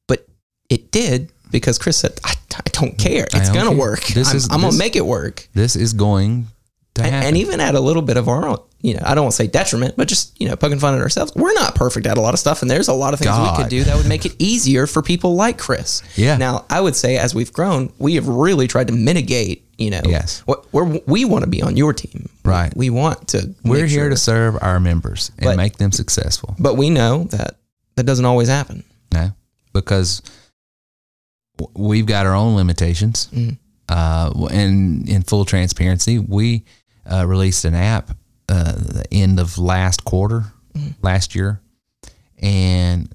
[0.07, 0.27] but
[0.69, 3.25] it did because Chris said, "I, I don't care.
[3.33, 3.77] It's gonna care.
[3.77, 4.03] work.
[4.07, 6.51] This I'm, is- I'm this- gonna make it work." This is going to
[6.97, 9.33] And, and even at a little bit of our own, you know, I don't want
[9.33, 11.33] to say detriment, but just, you know, poking fun at ourselves.
[11.35, 12.61] We're not perfect at a lot of stuff.
[12.61, 15.01] And there's a lot of things we could do that would make it easier for
[15.01, 16.01] people like Chris.
[16.15, 16.37] Yeah.
[16.37, 20.01] Now, I would say as we've grown, we have really tried to mitigate, you know,
[20.05, 20.41] Yes.
[20.45, 22.29] what we're, we want to be on your team.
[22.45, 22.71] Right.
[22.77, 26.55] We want to, We're here sure- to serve our members and But- make them successful.
[26.59, 27.57] but we know that
[27.97, 28.83] that doesn't always happen.
[29.13, 29.31] No,
[29.73, 30.21] because
[31.73, 33.27] we've got our own limitations.
[33.33, 33.57] Mhm.
[33.87, 36.65] Uh, and in full transparency, we
[37.11, 38.11] uh, released an app
[38.49, 40.45] uh, the end of last quarter,
[41.01, 41.61] last year,
[42.41, 43.13] and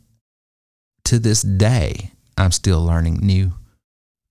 [1.05, 3.53] to this day, I'm still learning new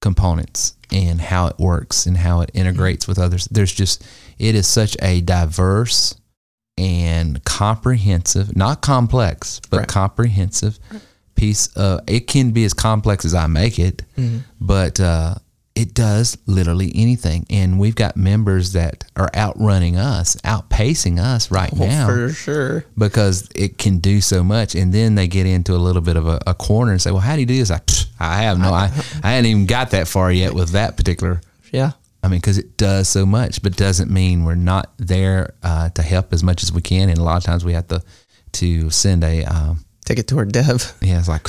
[0.02, 3.48] components and how it works and how it integrates with others.
[3.52, 4.04] There's just
[4.38, 6.16] it is such a diverse
[6.78, 9.88] and comprehensive, not complex, but Right.
[9.88, 10.80] comprehensive
[11.36, 14.04] piece of it can be as complex as I make it,
[14.60, 15.36] but uh,
[15.76, 17.46] it does literally anything.
[17.50, 22.86] And we've got members that are outrunning us, outpacing us right now For sure.
[22.98, 24.76] because it can do so much.
[24.76, 27.22] And then they get into a little bit of a, a corner and say, "Well,
[27.22, 27.80] how do you do this?" I,
[28.20, 28.86] I have no, I,
[29.24, 31.42] I hadn't even got that far yet with that particular.
[31.72, 31.92] Yeah.
[32.22, 36.02] I mean, because it does so much, but doesn't mean we're not there uh, to
[36.02, 37.08] help as much as we can.
[37.08, 38.04] And a lot of times we have to
[38.54, 40.98] to send a, um, Take it to our dev.
[41.02, 41.48] yeah, it's like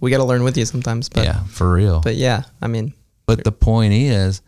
[0.00, 1.08] we got to learn with you sometimes.
[1.08, 2.00] But yeah, for real.
[2.00, 2.94] but yeah, I mean,
[3.28, 4.40] But the point is,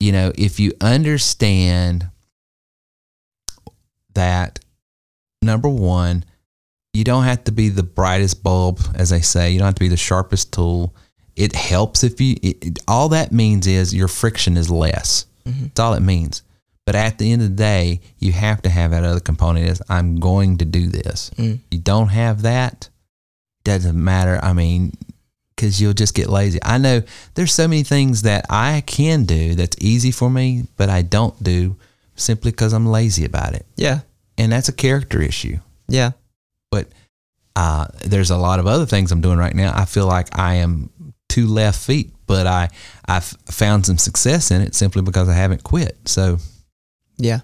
[0.00, 2.08] you know, if you understand
[4.14, 4.60] that,
[5.42, 6.24] number one,
[6.92, 9.50] you don't have to be the brightest bulb, as they say.
[9.50, 10.94] You don't have to be the sharpest tool.
[11.36, 15.26] It helps if you, it, it- all that means is your friction is less.
[15.44, 15.64] Mm-hmm.
[15.64, 16.42] That's all it means.
[16.86, 19.82] But at the end of the day, you have to have that other component is
[19.88, 21.30] I'm going to do this.
[21.36, 21.58] Mm.
[21.70, 22.88] You don't have that,
[23.64, 24.40] doesn't matter.
[24.42, 24.92] I mean,
[25.58, 26.60] because you'll just get lazy.
[26.62, 27.02] I know
[27.34, 31.40] there's so many things that I can do that's easy for me, but I don't
[31.42, 31.74] do
[32.14, 33.66] simply because I'm lazy about it.
[33.76, 34.00] yeah,
[34.38, 35.58] And that's a character issue.
[35.88, 36.12] yeah,
[36.70, 36.88] But
[37.56, 39.72] uh, there's a lot of other things I'm doing right now.
[39.76, 40.90] I feel like I am
[41.28, 42.68] two left feet, but I
[43.06, 45.96] I've found some success in it simply because I haven't quit.
[46.04, 46.38] So
[47.16, 47.40] yeah,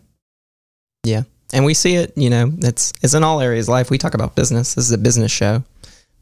[1.03, 1.25] yeah.
[1.53, 2.13] And we see it.
[2.17, 3.91] You know, it's it's in all areas of life.
[3.91, 4.75] We talk about business.
[4.75, 5.65] This is a business show.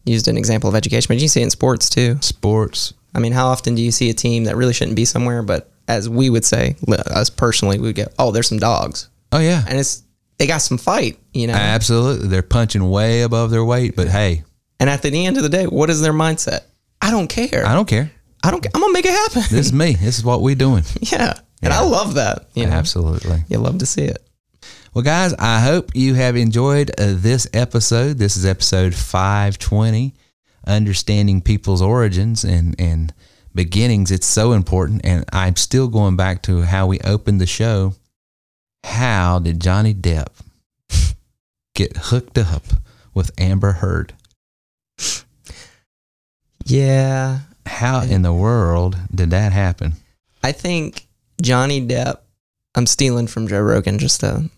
[0.05, 2.18] Used an example of education, but you see it in sports too.
[2.20, 5.42] sports, I mean, how often do you see a team that really shouldn't be somewhere,
[5.42, 9.38] but as we would say, us personally, we would go, "Oh, there's some dogs," oh
[9.38, 10.03] yeah, and it's
[10.38, 11.18] they got some fight.
[11.32, 12.28] You know, absolutely.
[12.28, 14.44] They're punching way above their weight, but hey,
[14.80, 16.62] and at the end of the day, what is their mindset?
[17.00, 17.66] I don't care.
[17.66, 18.11] I don't care.
[18.42, 18.64] I don't.
[18.74, 19.42] I'm gonna make it happen.
[19.50, 19.92] This is me.
[19.94, 20.84] This is what we're doing.
[21.00, 22.48] yeah, and I love that.
[22.55, 23.44] You know, Absolutely.
[23.48, 24.26] you love to see it.
[24.94, 28.18] Well, guys, I hope you have enjoyed uh, this episode.
[28.18, 30.14] This is episode 520,
[30.66, 33.14] Understanding People's Origins and, and
[33.54, 34.10] Beginnings.
[34.10, 35.00] It's so important.
[35.04, 37.94] And I'm still going back to how we opened the show.
[38.84, 40.28] How did Johnny Depp
[41.74, 42.64] get hooked up
[43.14, 44.14] with Amber Heard?
[46.64, 49.94] Yeah, How in the world did that happen?
[50.42, 51.06] I think
[51.40, 52.18] Johnny Depp.
[52.74, 54.48] I'm stealing from Joe Rogan, just a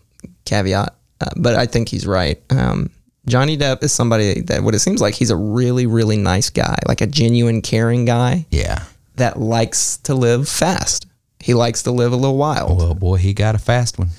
[0.45, 2.41] caveat, uh, but I think he's right.
[2.49, 2.89] Um,
[3.27, 6.77] Johnny Depp is somebody that what it seems like he's a really, really nice guy,
[6.87, 8.83] like a genuine, caring guy Yeah.
[9.15, 11.07] that likes to live fast.
[11.39, 12.77] He likes to live a little wild.
[12.77, 14.09] Well, boy, he got a fast one.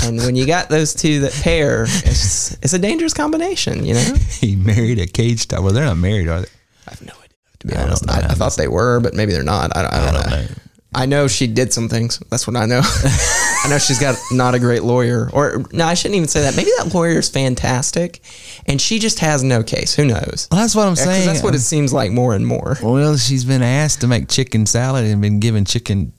[0.00, 4.14] And when you got those two that pair, it's it's a dangerous combination, you know.
[4.40, 5.60] He married a cage star.
[5.60, 6.48] Well, they're not married, are they?
[6.86, 7.36] I have no idea.
[7.58, 8.22] To be I honest, don't know.
[8.28, 9.76] I, I thought they were, but maybe they're not.
[9.76, 10.46] I don't, I don't, know.
[10.94, 12.18] I know she did some things.
[12.30, 12.80] That's what I know.
[12.84, 16.56] I know she's got not a great lawyer, or no, I shouldn't even say that.
[16.56, 18.20] Maybe that lawyer is fantastic,
[18.66, 19.94] and she just has no case.
[19.94, 20.48] Who knows?
[20.50, 21.26] Well, that's what I'm 'Cause saying.
[21.26, 22.78] that's what it seems like more and more.
[22.82, 26.12] Well, she's been asked to make chicken salad and been given chicken.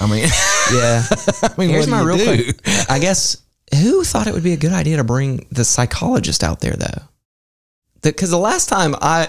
[0.00, 0.28] I mean,
[0.72, 1.02] Yeah.
[1.42, 2.24] I mean, Here's what my real do?
[2.52, 2.60] quick.
[2.88, 3.36] I guess
[3.74, 7.02] who thought it would be a good idea to bring the psychologist out there though?
[8.02, 9.28] Because the last time I,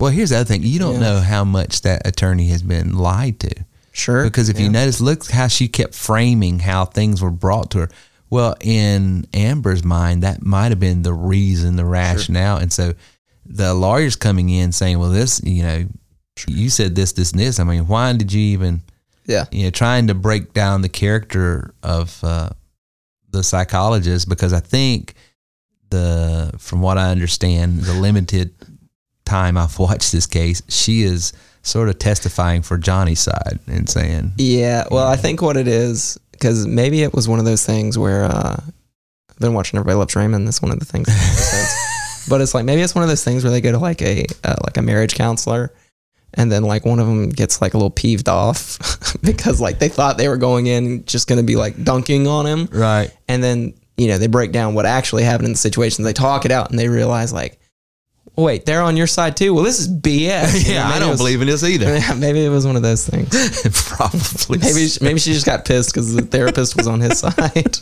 [0.00, 0.62] Well, here's the other thing.
[0.62, 1.00] You don't Yeah.
[1.00, 3.50] know how much that attorney has been lied to.
[3.96, 7.78] sure, Because if you notice, look how she kept framing how things were brought to
[7.78, 7.88] her.
[8.28, 12.56] Well, in Amber's mind, that might have been the reason, the rationale.
[12.56, 12.94] And so
[13.46, 15.86] the lawyer's coming in saying, well, this, you know,
[16.48, 17.60] you said this, this, and this.
[17.60, 18.82] I mean, why did you even,
[19.26, 22.50] yeah, you know, trying to break down the character of uh,
[23.30, 24.28] the psychologist?
[24.28, 25.14] Because I think
[25.90, 28.52] the, from what I understand, the limited
[29.34, 31.32] time I've watched this case, she is
[31.62, 36.18] sort of testifying for Johnny's side and saying, Yeah, well, I think what it is
[36.32, 40.14] because maybe it was one of those things where uh, I've been watching Everybody Loves
[40.14, 40.46] Raymond.
[40.46, 41.08] That's one of the things.
[41.08, 44.02] in but it's like maybe it's one of those things where they go to like
[44.02, 45.72] a uh, like a marriage counselor,
[46.34, 48.78] and then like one of them gets like a little peeved off
[49.22, 52.46] because like they thought they were going in just going to be like dunking on
[52.46, 53.10] him, right.
[53.28, 56.04] and then you know they break down what actually happened in the situation.
[56.04, 57.58] They talk it out, and they realize like,
[58.36, 59.54] wait, they're on your side too.
[59.54, 60.68] Well, this is BS.
[60.70, 61.98] Yeah, I don't was- believe in this either.
[62.16, 63.28] Maybe it was one of those things.
[63.88, 64.58] Probably.
[64.58, 67.78] Maybe maybe she just got pissed because the therapist was on his side.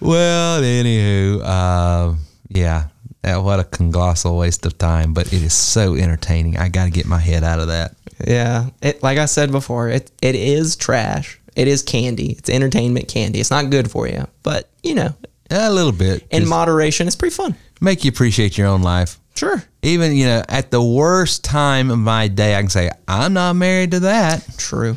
[0.00, 2.14] Well, anywho, uh,
[2.48, 2.88] yeah,
[3.22, 6.56] that, what a colossal waste of time, but it is so entertaining.
[6.56, 7.94] I got to get my head out of that.
[8.26, 11.38] yeah, it like I said before, it it is trash.
[11.54, 12.32] It is candy.
[12.32, 13.40] It's entertainment candy.
[13.40, 15.14] It's not good for you, but you know,
[15.50, 16.26] A little bit.
[16.30, 17.54] in moderation, it's pretty fun.
[17.80, 19.19] make you appreciate your own life.
[19.34, 19.62] Sure.
[19.82, 23.54] Even, you know, at the worst time of my day, I can say, I'm not
[23.54, 24.46] married to that.
[24.58, 24.96] True.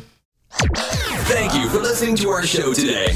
[1.26, 3.06] Thank you for listening to our show today.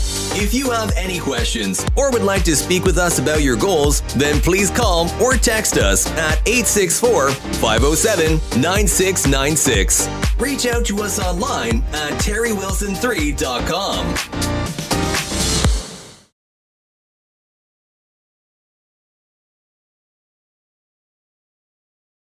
[0.41, 4.01] If you have any questions or would like to speak with us about your goals,
[4.17, 10.09] then please call or text us at 864 507 9696.
[10.39, 14.58] Reach out to us online at terrywilson3.com.